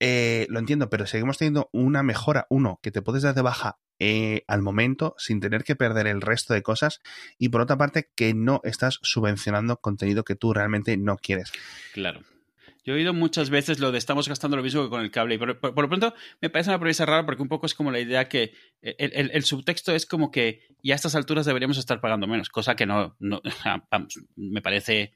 Eh, 0.00 0.46
lo 0.50 0.58
entiendo, 0.58 0.90
pero 0.90 1.06
seguimos 1.06 1.38
teniendo 1.38 1.70
una 1.72 2.02
mejora. 2.02 2.46
Uno, 2.50 2.78
que 2.82 2.90
te 2.90 3.00
puedes 3.00 3.22
dar 3.22 3.34
de 3.34 3.40
baja 3.40 3.78
eh, 3.98 4.44
al 4.48 4.60
momento 4.60 5.14
sin 5.16 5.40
tener 5.40 5.64
que 5.64 5.74
perder 5.74 6.08
el 6.08 6.20
resto 6.20 6.52
de 6.52 6.62
cosas. 6.62 7.00
Y 7.38 7.48
por 7.48 7.62
otra 7.62 7.78
parte, 7.78 8.10
que 8.14 8.34
no 8.34 8.60
estás 8.64 8.98
subvencionando 9.00 9.78
contenido 9.78 10.24
que 10.24 10.34
tú 10.34 10.52
realmente 10.52 10.94
no 10.98 11.16
quieres. 11.16 11.52
Claro. 11.94 12.20
Yo 12.84 12.92
he 12.92 12.96
oído 12.96 13.14
muchas 13.14 13.48
veces 13.48 13.78
lo 13.78 13.92
de 13.92 13.98
estamos 13.98 14.28
gastando 14.28 14.58
lo 14.58 14.62
mismo 14.62 14.82
que 14.82 14.90
con 14.90 15.00
el 15.00 15.10
cable. 15.10 15.36
Y 15.36 15.38
por, 15.38 15.48
lo 15.48 15.88
pronto 15.88 16.14
me 16.42 16.50
parece 16.50 16.68
una 16.68 16.80
premisa 16.80 17.06
rara 17.06 17.24
porque 17.24 17.40
un 17.40 17.48
poco 17.48 17.64
es 17.64 17.74
como 17.74 17.90
la 17.90 18.00
idea 18.00 18.28
que 18.28 18.52
el, 18.82 19.42
subtexto 19.44 19.94
es 19.94 20.04
como 20.04 20.30
que 20.30 20.66
y 20.82 20.92
a 20.92 20.96
estas 20.96 21.14
alturas 21.14 21.46
deberíamos 21.46 21.78
estar 21.78 22.02
pagando 22.02 22.26
menos, 22.26 22.50
cosa 22.50 22.76
que 22.76 22.84
no, 22.84 23.16
no 23.20 23.40
me 24.36 24.60
parece 24.60 25.14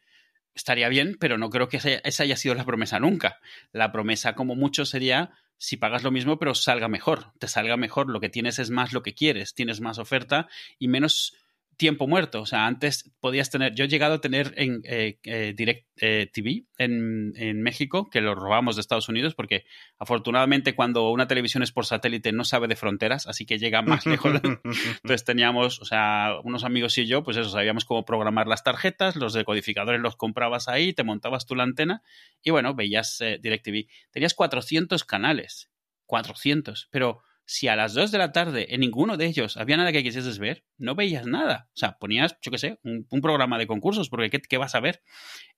estaría 0.56 0.88
bien, 0.88 1.16
pero 1.20 1.38
no 1.38 1.50
creo 1.50 1.68
que 1.68 2.00
esa 2.02 2.22
haya 2.22 2.36
sido 2.36 2.54
la 2.54 2.64
promesa 2.64 2.98
nunca. 2.98 3.38
La 3.72 3.92
promesa, 3.92 4.34
como 4.34 4.56
mucho, 4.56 4.84
sería 4.84 5.30
si 5.58 5.76
pagas 5.76 6.02
lo 6.02 6.10
mismo, 6.10 6.38
pero 6.38 6.54
salga 6.54 6.88
mejor. 6.88 7.32
Te 7.38 7.46
salga 7.46 7.76
mejor, 7.76 8.08
lo 8.08 8.20
que 8.20 8.30
tienes 8.30 8.58
es 8.58 8.70
más 8.70 8.92
lo 8.92 9.02
que 9.02 9.14
quieres, 9.14 9.54
tienes 9.54 9.80
más 9.80 9.98
oferta 9.98 10.48
y 10.78 10.88
menos 10.88 11.34
tiempo 11.76 12.06
muerto. 12.06 12.40
O 12.40 12.46
sea, 12.46 12.66
antes 12.66 13.12
podías 13.20 13.50
tener, 13.50 13.74
yo 13.74 13.84
he 13.84 13.88
llegado 13.88 14.14
a 14.14 14.20
tener 14.20 14.54
en 14.56 14.80
eh, 14.84 15.18
eh, 15.24 15.54
Direct 15.56 15.86
eh, 15.96 16.30
TV 16.32 16.64
en, 16.78 17.32
en, 17.36 17.62
México, 17.62 18.08
que 18.10 18.20
lo 18.20 18.34
robamos 18.34 18.76
de 18.76 18.80
Estados 18.80 19.08
Unidos, 19.08 19.34
porque 19.34 19.64
afortunadamente 19.98 20.74
cuando 20.74 21.10
una 21.10 21.28
televisión 21.28 21.62
es 21.62 21.72
por 21.72 21.86
satélite 21.86 22.32
no 22.32 22.44
sabe 22.44 22.68
de 22.68 22.76
fronteras, 22.76 23.26
así 23.26 23.46
que 23.46 23.58
llega 23.58 23.82
más 23.82 24.06
lejos. 24.06 24.40
Entonces 24.42 25.24
teníamos, 25.24 25.80
o 25.80 25.84
sea, 25.84 26.36
unos 26.44 26.64
amigos 26.64 26.96
y 26.98 27.06
yo, 27.06 27.22
pues 27.22 27.36
eso, 27.36 27.50
sabíamos 27.50 27.84
cómo 27.84 28.04
programar 28.04 28.46
las 28.46 28.64
tarjetas, 28.64 29.16
los 29.16 29.34
decodificadores 29.34 30.00
los 30.00 30.16
comprabas 30.16 30.68
ahí, 30.68 30.92
te 30.92 31.04
montabas 31.04 31.46
tú 31.46 31.54
la 31.54 31.64
antena 31.64 32.02
y 32.42 32.50
bueno, 32.50 32.74
veías 32.74 33.22
Direct 33.40 33.64
TV. 33.64 33.88
Tenías 34.10 34.34
400 34.34 35.04
canales, 35.04 35.70
400, 36.06 36.88
pero 36.90 37.22
si 37.46 37.68
a 37.68 37.76
las 37.76 37.94
2 37.94 38.10
de 38.10 38.18
la 38.18 38.32
tarde 38.32 38.74
en 38.74 38.80
ninguno 38.80 39.16
de 39.16 39.26
ellos 39.26 39.56
había 39.56 39.76
nada 39.76 39.92
que 39.92 40.02
quisieses 40.02 40.38
ver, 40.38 40.64
no 40.78 40.96
veías 40.96 41.26
nada. 41.26 41.68
O 41.74 41.76
sea, 41.76 41.96
ponías, 41.96 42.36
yo 42.42 42.50
qué 42.50 42.58
sé, 42.58 42.80
un, 42.82 43.06
programa 43.22 43.56
de 43.56 43.68
concursos, 43.68 44.10
porque 44.10 44.30
¿qué, 44.30 44.58
vas 44.58 44.74
a 44.74 44.80
ver? 44.80 45.02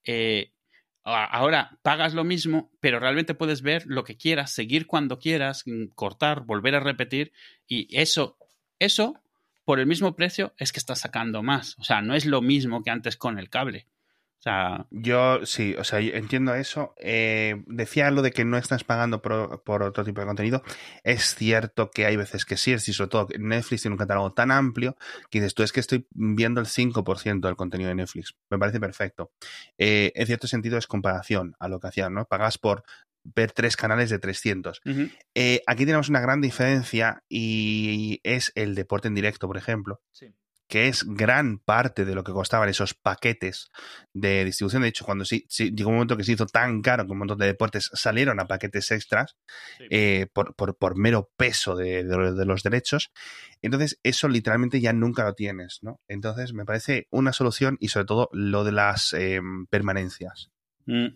Eh, 0.04 0.52
ahora 1.02 1.78
pagas 1.82 2.12
lo 2.12 2.24
mismo, 2.24 2.70
pero 2.80 3.00
realmente 3.00 3.34
puedes 3.34 3.62
ver 3.62 3.84
lo 3.86 4.04
que 4.04 4.18
quieras, 4.18 4.52
seguir 4.52 4.86
cuando 4.86 5.18
quieras, 5.18 5.62
mm, 5.64 5.86
cortar, 5.94 6.44
volver 6.44 6.74
a 6.74 6.80
repetir, 6.80 7.32
y 7.66 7.88
eso, 7.98 8.36
eso, 8.78 9.14
por 9.64 9.80
el 9.80 9.86
mismo 9.86 10.14
precio, 10.14 10.54
es 10.58 10.72
que 10.72 10.80
estás 10.80 11.00
sacando 11.00 11.42
más. 11.42 11.74
O 11.78 11.84
sea, 11.84 12.02
no 12.02 12.14
es 12.14 12.26
lo 12.26 12.42
mismo 12.42 12.82
que 12.82 12.90
antes 12.90 13.16
con 13.16 13.38
el 13.38 13.48
cable. 13.48 13.86
O 14.38 14.40
sea, 14.40 14.86
yo 14.92 15.44
sí, 15.46 15.74
o 15.76 15.82
sea, 15.82 15.98
entiendo 15.98 16.54
eso. 16.54 16.94
Eh, 16.98 17.64
decía 17.66 18.08
lo 18.12 18.22
de 18.22 18.30
que 18.30 18.44
no 18.44 18.56
estás 18.56 18.84
pagando 18.84 19.20
por, 19.20 19.82
otro 19.82 20.04
tipo 20.04 20.20
de 20.20 20.28
contenido. 20.28 20.62
Es 21.02 21.34
cierto 21.34 21.90
que 21.90 22.06
hay 22.06 22.16
veces 22.16 22.44
que 22.44 22.56
sí, 22.56 22.72
y 22.72 22.78
sobre 22.78 23.10
todo 23.10 23.28
Netflix 23.36 23.82
tiene 23.82 23.94
un 23.94 23.98
catálogo 23.98 24.32
tan 24.32 24.52
amplio 24.52 24.96
que 25.28 25.40
dices 25.40 25.54
tú 25.54 25.64
es 25.64 25.72
que 25.72 25.80
estoy 25.80 26.06
viendo 26.10 26.60
el 26.60 26.68
5% 26.68 27.48
del 27.48 27.56
contenido 27.56 27.88
de 27.88 27.96
Netflix. 27.96 28.36
Me 28.48 28.58
parece 28.58 28.78
perfecto. 28.78 29.32
Eh, 29.76 30.12
en 30.14 30.26
cierto 30.26 30.46
sentido 30.46 30.78
es 30.78 30.86
comparación 30.86 31.56
a 31.58 31.66
lo 31.66 31.80
que 31.80 31.88
hacían, 31.88 32.14
¿no? 32.14 32.24
Pagas 32.24 32.58
por 32.58 32.84
ver 33.24 33.50
tres 33.50 33.76
canales 33.76 34.08
de 34.08 34.20
300. 34.20 34.80
Eh, 35.34 35.62
aquí 35.66 35.84
tenemos 35.84 36.08
una 36.10 36.20
gran 36.20 36.40
diferencia 36.40 37.24
y 37.28 38.20
es 38.22 38.52
el 38.54 38.76
deporte 38.76 39.08
en 39.08 39.16
directo, 39.16 39.48
por 39.48 39.56
ejemplo. 39.56 40.00
Sí 40.12 40.32
que 40.68 40.88
es 40.88 41.04
gran 41.04 41.58
parte 41.58 42.04
de 42.04 42.14
lo 42.14 42.22
que 42.22 42.32
costaban 42.32 42.68
esos 42.68 42.94
paquetes 42.94 43.70
de 44.12 44.44
distribución. 44.44 44.82
De 44.82 44.88
hecho, 44.88 45.04
cuando 45.04 45.24
sí, 45.24 45.46
llegó 45.48 45.88
un 45.88 45.96
momento 45.96 46.16
que 46.16 46.24
se 46.24 46.32
hizo 46.32 46.46
tan 46.46 46.82
caro 46.82 47.06
que 47.06 47.12
un 47.12 47.18
montón 47.18 47.38
de 47.38 47.46
deportes 47.46 47.90
salieron 47.94 48.38
a 48.38 48.46
paquetes 48.46 48.90
extras 48.90 49.36
eh, 49.90 50.26
por, 50.32 50.54
por, 50.54 50.96
mero 50.96 51.30
peso 51.36 51.74
de, 51.74 52.04
los 52.04 52.62
derechos. 52.62 53.10
Entonces, 53.62 53.98
eso 54.02 54.28
literalmente 54.28 54.80
ya 54.80 54.92
nunca 54.92 55.24
lo 55.24 55.34
tienes, 55.34 55.78
¿no? 55.82 56.00
Entonces, 56.06 56.52
me 56.52 56.64
parece 56.64 57.08
una 57.10 57.32
solución 57.32 57.76
y 57.80 57.88
sobre 57.88 58.06
todo 58.06 58.28
lo 58.32 58.64
de 58.64 58.72
las 58.72 59.14
em, 59.14 59.66
permanencias. 59.66 60.50
Mm. 60.86 61.08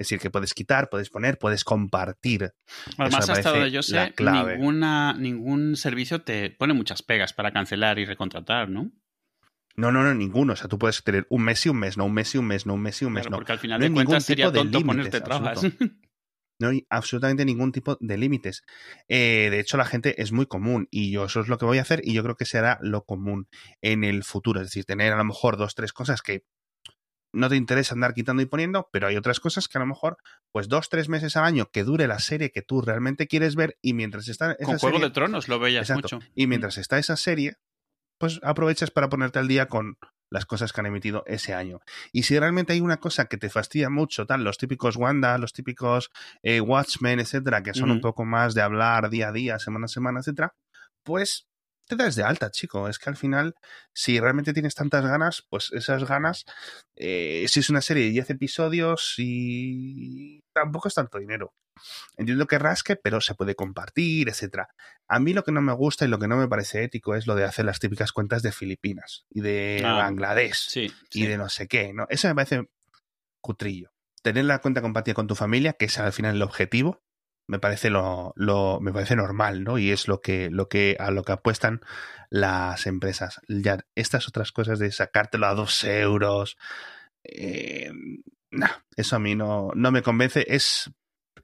Es 0.00 0.06
decir, 0.06 0.18
que 0.18 0.30
puedes 0.30 0.54
quitar, 0.54 0.88
puedes 0.88 1.10
poner, 1.10 1.36
puedes 1.36 1.62
compartir. 1.62 2.54
Además, 2.96 3.28
hasta 3.28 3.50
donde 3.50 3.70
yo 3.70 3.82
sé, 3.82 4.14
ninguna, 4.18 5.12
ningún 5.12 5.76
servicio 5.76 6.22
te 6.22 6.48
pone 6.48 6.72
muchas 6.72 7.02
pegas 7.02 7.34
para 7.34 7.52
cancelar 7.52 7.98
y 7.98 8.06
recontratar, 8.06 8.70
¿no? 8.70 8.90
No, 9.76 9.92
no, 9.92 10.02
no, 10.02 10.14
ninguno. 10.14 10.54
O 10.54 10.56
sea, 10.56 10.68
tú 10.68 10.78
puedes 10.78 11.04
tener 11.04 11.26
un 11.28 11.42
mes 11.42 11.66
y 11.66 11.68
un 11.68 11.78
mes, 11.78 11.98
no 11.98 12.06
un 12.06 12.14
mes 12.14 12.34
y 12.34 12.38
un 12.38 12.46
mes, 12.46 12.64
no 12.64 12.72
un 12.72 12.80
mes 12.80 13.02
y 13.02 13.04
un 13.04 13.12
mes, 13.12 13.28
no. 13.28 13.36
Porque 13.36 13.52
al 13.52 13.58
final 13.58 13.78
de 13.78 13.92
cuentas 13.92 14.24
sería 14.24 14.50
tonto 14.50 14.80
ponerte 14.80 15.20
trabas. 15.20 15.60
No 16.58 16.68
hay 16.68 16.86
absolutamente 16.90 17.46
ningún 17.46 17.72
tipo 17.72 17.96
de 18.00 18.18
límites. 18.18 18.64
Eh, 19.08 19.48
de 19.50 19.60
hecho, 19.60 19.78
la 19.78 19.86
gente 19.86 20.20
es 20.20 20.30
muy 20.30 20.44
común 20.44 20.88
y 20.90 21.10
yo 21.10 21.24
eso 21.24 21.40
es 21.40 21.48
lo 21.48 21.56
que 21.56 21.64
voy 21.64 21.78
a 21.78 21.82
hacer 21.82 22.02
y 22.04 22.12
yo 22.12 22.22
creo 22.22 22.36
que 22.36 22.44
será 22.44 22.78
lo 22.82 23.06
común 23.06 23.48
en 23.80 24.04
el 24.04 24.24
futuro. 24.24 24.60
Es 24.60 24.66
decir, 24.66 24.84
tener 24.84 25.14
a 25.14 25.16
lo 25.16 25.24
mejor 25.24 25.56
dos, 25.56 25.74
tres 25.74 25.94
cosas 25.94 26.20
que 26.20 26.44
no 27.32 27.48
te 27.48 27.56
interesa 27.56 27.94
andar 27.94 28.14
quitando 28.14 28.42
y 28.42 28.46
poniendo, 28.46 28.88
pero 28.92 29.06
hay 29.06 29.16
otras 29.16 29.40
cosas 29.40 29.68
que 29.68 29.78
a 29.78 29.80
lo 29.80 29.86
mejor, 29.86 30.18
pues 30.52 30.68
dos, 30.68 30.88
tres 30.88 31.08
meses 31.08 31.36
al 31.36 31.44
año 31.44 31.70
que 31.70 31.84
dure 31.84 32.06
la 32.06 32.18
serie 32.18 32.50
que 32.50 32.62
tú 32.62 32.82
realmente 32.82 33.26
quieres 33.26 33.54
ver 33.54 33.78
y 33.80 33.94
mientras 33.94 34.28
está 34.28 34.52
esa 34.52 34.64
Con 34.64 34.78
Juego 34.78 34.98
de 34.98 35.10
Tronos 35.10 35.48
lo 35.48 35.58
veías 35.58 35.90
mucho. 35.90 36.18
Y 36.34 36.46
mientras 36.46 36.78
está 36.78 36.98
esa 36.98 37.16
serie, 37.16 37.56
pues 38.18 38.40
aprovechas 38.42 38.90
para 38.90 39.08
ponerte 39.08 39.38
al 39.38 39.48
día 39.48 39.66
con 39.66 39.96
las 40.30 40.46
cosas 40.46 40.72
que 40.72 40.80
han 40.80 40.86
emitido 40.86 41.24
ese 41.26 41.54
año. 41.54 41.80
Y 42.12 42.22
si 42.22 42.38
realmente 42.38 42.72
hay 42.72 42.80
una 42.80 42.98
cosa 42.98 43.26
que 43.26 43.36
te 43.36 43.50
fastidia 43.50 43.90
mucho, 43.90 44.26
tal, 44.26 44.44
los 44.44 44.58
típicos 44.58 44.96
Wanda, 44.96 45.36
los 45.38 45.52
típicos 45.52 46.10
eh, 46.42 46.60
Watchmen, 46.60 47.18
etcétera, 47.18 47.62
que 47.62 47.74
son 47.74 47.90
un 47.90 48.00
poco 48.00 48.24
más 48.24 48.54
de 48.54 48.62
hablar 48.62 49.10
día 49.10 49.28
a 49.28 49.32
día, 49.32 49.58
semana 49.58 49.86
a 49.86 49.88
semana, 49.88 50.20
etcétera, 50.20 50.54
pues 51.02 51.49
te 51.96 52.04
das 52.04 52.16
de 52.16 52.22
alta, 52.22 52.50
chico. 52.50 52.88
Es 52.88 52.98
que 52.98 53.10
al 53.10 53.16
final, 53.16 53.54
si 53.92 54.18
realmente 54.20 54.52
tienes 54.52 54.74
tantas 54.74 55.04
ganas, 55.04 55.46
pues 55.48 55.70
esas 55.72 56.04
ganas, 56.04 56.44
eh, 56.96 57.46
si 57.48 57.60
es 57.60 57.70
una 57.70 57.80
serie 57.80 58.04
de 58.04 58.10
10 58.10 58.30
episodios 58.30 59.14
y 59.18 60.40
tampoco 60.52 60.88
es 60.88 60.94
tanto 60.94 61.18
dinero. 61.18 61.54
Entiendo 62.16 62.46
que 62.46 62.58
rasque, 62.58 62.96
pero 62.96 63.20
se 63.20 63.34
puede 63.34 63.54
compartir, 63.54 64.28
etcétera. 64.28 64.68
A 65.08 65.18
mí 65.18 65.32
lo 65.32 65.44
que 65.44 65.52
no 65.52 65.62
me 65.62 65.72
gusta 65.72 66.04
y 66.04 66.08
lo 66.08 66.18
que 66.18 66.28
no 66.28 66.36
me 66.36 66.48
parece 66.48 66.84
ético 66.84 67.14
es 67.14 67.26
lo 67.26 67.34
de 67.34 67.44
hacer 67.44 67.64
las 67.64 67.78
típicas 67.78 68.12
cuentas 68.12 68.42
de 68.42 68.52
Filipinas 68.52 69.24
y 69.30 69.40
de 69.40 69.82
ah, 69.84 69.94
Bangladesh 69.94 70.90
y 71.12 71.26
de 71.26 71.38
no 71.38 71.48
sé 71.48 71.68
qué, 71.68 71.92
¿no? 71.92 72.06
Eso 72.10 72.28
me 72.28 72.34
parece 72.34 72.68
cutrillo. 73.40 73.92
Tener 74.22 74.44
la 74.44 74.58
cuenta 74.58 74.82
compartida 74.82 75.14
con 75.14 75.26
tu 75.26 75.34
familia, 75.34 75.72
que 75.72 75.86
es 75.86 75.98
al 75.98 76.12
final 76.12 76.36
el 76.36 76.42
objetivo, 76.42 77.02
me 77.50 77.58
parece 77.58 77.90
lo, 77.90 78.32
lo, 78.36 78.78
me 78.80 78.92
parece 78.92 79.16
normal, 79.16 79.64
¿no? 79.64 79.76
Y 79.76 79.90
es 79.90 80.06
lo 80.06 80.20
que, 80.20 80.50
lo 80.50 80.68
que, 80.68 80.96
a 81.00 81.10
lo 81.10 81.24
que 81.24 81.32
apuestan 81.32 81.80
las 82.30 82.86
empresas. 82.86 83.40
Ya, 83.48 83.80
estas 83.96 84.28
otras 84.28 84.52
cosas 84.52 84.78
de 84.78 84.92
sacártelo 84.92 85.48
a 85.48 85.54
dos 85.54 85.82
euros, 85.82 86.56
eh, 87.24 87.90
eso 88.96 89.16
a 89.16 89.18
mí 89.18 89.34
no, 89.34 89.70
no 89.74 89.90
me 89.90 90.02
convence. 90.02 90.46
Es, 90.48 90.92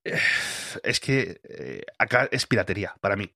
es 0.05 1.01
que 1.01 1.41
eh, 1.43 1.83
acá 1.99 2.29
es 2.31 2.47
piratería 2.47 2.95
para 3.01 3.17
mí. 3.17 3.35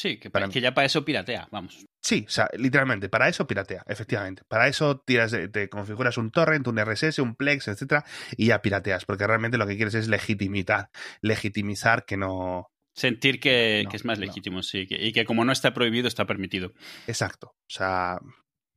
Sí, 0.00 0.16
que, 0.16 0.30
para, 0.30 0.48
que 0.48 0.62
ya 0.62 0.72
para 0.72 0.86
eso 0.86 1.04
piratea, 1.04 1.46
vamos. 1.50 1.86
Sí, 2.00 2.24
o 2.26 2.30
sea, 2.30 2.48
literalmente, 2.56 3.10
para 3.10 3.28
eso 3.28 3.46
piratea, 3.46 3.84
efectivamente. 3.86 4.44
Para 4.48 4.66
eso 4.66 4.98
tiras 5.00 5.36
te 5.52 5.68
configuras 5.68 6.16
un 6.16 6.30
torrent, 6.30 6.66
un 6.68 6.78
RSS, 6.78 7.18
un 7.18 7.34
Plex, 7.34 7.68
etcétera, 7.68 8.06
y 8.34 8.46
ya 8.46 8.62
pirateas, 8.62 9.04
porque 9.04 9.26
realmente 9.26 9.58
lo 9.58 9.66
que 9.66 9.76
quieres 9.76 9.92
es 9.92 10.08
legitimizar, 10.08 10.88
legitimizar 11.20 12.06
que 12.06 12.16
no. 12.16 12.70
Sentir 12.94 13.40
que, 13.40 13.86
es 13.92 14.04
más 14.06 14.18
legítimo, 14.18 14.62
sí, 14.62 14.86
y 14.88 15.12
que 15.12 15.26
como 15.26 15.44
no 15.44 15.52
está 15.52 15.74
prohibido, 15.74 16.08
está 16.08 16.24
permitido. 16.24 16.72
Exacto. 17.06 17.48
O 17.48 17.68
sea, 17.68 18.20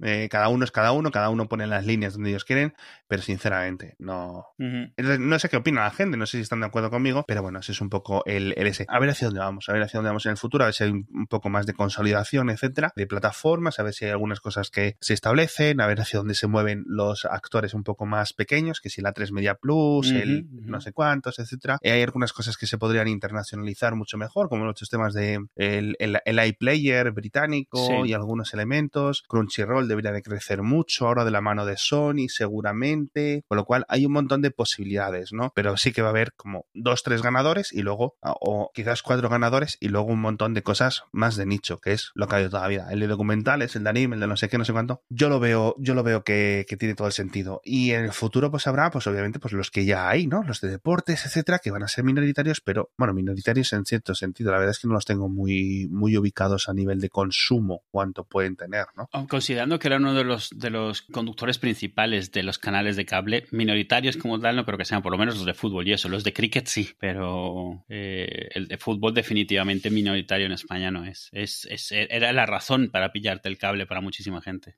eh, 0.02 0.28
cada 0.30 0.50
uno 0.50 0.66
es 0.66 0.72
cada 0.72 0.92
uno, 0.92 1.12
cada 1.12 1.30
uno 1.30 1.48
pone 1.48 1.68
las 1.68 1.86
líneas 1.86 2.14
donde 2.14 2.30
ellos 2.30 2.46
quieren, 2.46 2.74
pero 3.08 3.22
sinceramente 3.22 3.96
no. 4.00 4.48
No 4.58 5.40
sé 5.40 5.50
qué 5.50 5.58
opina 5.58 5.84
la 5.84 5.92
gente, 5.92 6.18
no 6.18 6.26
sé 6.26 6.38
si 6.38 6.42
están 6.42 6.62
de 6.62 6.66
acuerdo 6.68 6.90
conmigo, 6.90 7.26
pero 7.28 7.42
bueno, 7.42 7.60
ese 7.60 7.72
es 7.72 7.82
un 7.82 7.90
poco 7.90 8.24
el, 8.26 8.54
el 8.58 8.68
ese. 8.68 8.86
A 8.88 9.00
ver 9.00 9.10
hacia 9.10 9.28
dónde 9.28 9.40
vamos, 9.40 9.70
a 9.70 9.74
ver 9.74 9.84
hacia 9.84 9.98
dónde 9.98 10.10
vamos 10.10 10.26
en 10.26 10.32
el 10.32 10.38
futuro, 10.38 10.64
a 10.64 10.68
ver 10.68 10.74
si 10.74 10.84
hay 10.84 10.92
un, 10.92 11.28
poco 11.28 11.50
más 11.50 11.66
de 11.66 11.74
consolidación, 11.74 12.50
etcétera, 12.50 12.92
de 12.96 13.08
plataformas, 13.08 13.80
a 13.80 13.84
ver 13.84 13.94
si 13.94 14.06
hay 14.06 14.12
algunas 14.12 14.40
cosas 14.40 14.70
que 14.70 14.98
se 15.00 15.14
establecen, 15.14 15.82
a 15.82 15.88
ver 15.88 16.00
hacia 16.02 16.20
dónde 16.20 16.36
se 16.36 16.48
mueven 16.48 16.84
los 16.88 17.26
actores 17.26 17.74
un 17.74 17.84
poco 17.84 18.06
más 18.06 18.34
pequeños, 18.34 18.82
que 18.82 18.90
si 18.90 19.02
la 19.02 19.14
3 19.14 19.32
Media 19.32 19.56
Plus, 19.56 20.12
el 20.12 20.48
no 20.52 20.82
sé 20.82 20.92
cuántos, 20.92 21.40
etcétera. 21.40 21.78
Y 21.82 21.90
hay 21.90 22.02
algunas 22.02 22.34
cosas 22.34 22.58
que 22.58 22.68
se 22.68 22.78
podrían 22.78 23.08
internacionalizar 23.08 23.96
mucho 23.96 24.18
mejor, 24.18 24.50
como 24.50 24.66
los 24.66 24.76
temas 24.90 25.14
de 25.14 25.40
el, 25.56 25.96
el, 26.00 26.40
iPlayer 26.40 27.12
británico 27.12 28.06
y 28.06 28.14
algunos 28.14 28.54
elementos, 28.54 29.24
Crunchyroll 29.28 29.83
debería 29.88 30.12
de 30.12 30.22
crecer 30.22 30.62
mucho 30.62 31.08
ahora 31.08 31.26
de 31.26 31.32
la 31.32 31.42
mano 31.42 31.66
de 31.66 31.78
Sony, 31.78 32.28
seguramente, 32.28 33.44
con 33.48 33.58
lo 33.58 33.66
cual 33.66 33.86
hay 33.90 34.06
un 34.06 34.14
montón 34.14 34.42
de 34.42 34.52
posibilidades, 34.52 35.34
¿no? 35.34 35.52
Pero 35.56 35.78
sí 35.78 35.92
que 35.92 36.02
va 36.02 36.10
a 36.10 36.12
haber 36.12 36.34
como 36.34 36.66
dos, 36.74 37.04
tres 37.04 37.22
ganadores 37.22 37.72
y 37.72 37.82
luego, 37.82 38.16
ah, 38.22 38.36
o 38.40 38.72
quizás 38.74 39.02
cuatro 39.02 39.30
ganadores 39.30 39.78
y 39.80 39.90
luego 39.90 40.12
un 40.12 40.22
montón 40.22 40.54
de 40.54 40.64
cosas 40.64 41.04
más 41.12 41.36
de 41.36 41.46
nicho, 41.46 41.80
que 41.80 41.94
es 41.94 42.12
lo 42.16 42.28
que 42.28 42.36
ha 42.36 42.38
habido 42.38 42.52
toda 42.52 42.64
la 42.64 42.70
vida. 42.70 42.88
El 42.92 43.00
de 43.00 43.08
documentales, 43.08 43.76
el 43.76 43.84
de 43.84 43.90
anime, 43.90 44.16
el 44.16 44.22
de 44.22 44.28
no 44.28 44.38
sé 44.38 44.50
qué, 44.50 44.58
no 44.58 44.66
sé 44.66 44.74
cuánto. 44.74 45.02
Yo 45.10 45.30
lo 45.30 45.40
veo, 45.40 45.76
yo 45.78 45.94
lo 45.94 46.04
veo 46.04 46.24
que, 46.24 46.66
tiene 46.80 46.96
todo 46.96 47.08
el 47.08 47.14
sentido. 47.14 47.62
Y 47.64 47.92
en 47.92 48.04
el 48.04 48.14
futuro, 48.14 48.50
pues 48.50 48.66
habrá, 48.66 48.90
pues 48.90 49.06
obviamente, 49.06 49.40
pues 49.40 49.54
los 49.54 49.70
que 49.70 49.86
ya 49.86 50.10
hay, 50.10 50.26
¿no? 50.26 50.44
Los 50.44 50.60
de 50.60 50.70
deportes, 50.70 51.26
etcétera, 51.26 51.60
que 51.60 51.70
van 51.70 51.84
a 51.84 51.88
ser 51.88 52.04
minoritarios, 52.04 52.62
pero 52.62 52.90
bueno, 52.98 53.14
minoritarios 53.14 53.72
en 53.74 53.86
cierto 53.86 54.16
sentido. 54.16 54.52
La 54.52 54.58
verdad 54.58 54.72
es 54.72 54.80
que 54.80 54.88
no 54.88 54.96
los 54.96 55.06
tengo 55.06 55.30
muy, 55.30 55.88
muy 55.92 56.18
ubicados 56.18 56.68
a 56.68 56.74
nivel 56.74 57.00
de 57.00 57.10
consumo, 57.10 57.84
cuánto 57.92 58.24
pueden 58.24 58.56
tener, 58.56 58.88
¿no? 58.96 59.08
Considerando 59.28 59.73
que 59.80 59.88
era 59.88 59.98
uno 59.98 60.14
de 60.14 60.24
los, 60.24 60.50
de 60.58 60.70
los 60.70 61.02
conductores 61.02 61.58
principales 61.58 62.32
de 62.32 62.44
los 62.44 62.58
canales 62.58 62.96
de 62.96 63.06
cable, 63.06 63.46
minoritarios 63.52 64.18
como 64.18 64.40
tal, 64.40 64.56
no 64.56 64.66
creo 64.66 64.78
que 64.78 64.86
sean, 64.86 65.02
por 65.02 65.12
lo 65.12 65.18
menos 65.18 65.36
los 65.36 65.46
de 65.46 65.54
fútbol 65.54 65.88
y 65.88 65.94
eso, 65.94 66.10
los 66.10 66.24
de 66.24 66.34
cricket 66.34 66.68
sí, 66.68 66.90
pero 67.00 67.84
eh, 67.90 68.50
el 68.52 68.68
de 68.68 68.78
fútbol 68.78 69.14
definitivamente 69.14 69.90
minoritario 69.90 70.46
en 70.46 70.52
España 70.52 70.92
no 70.92 71.06
es. 71.06 71.30
Es, 71.32 71.66
es. 71.70 71.92
Era 71.92 72.34
la 72.34 72.46
razón 72.46 72.90
para 72.90 73.12
pillarte 73.12 73.50
el 73.50 73.58
cable 73.58 73.86
para 73.86 74.02
muchísima 74.02 74.42
gente. 74.42 74.76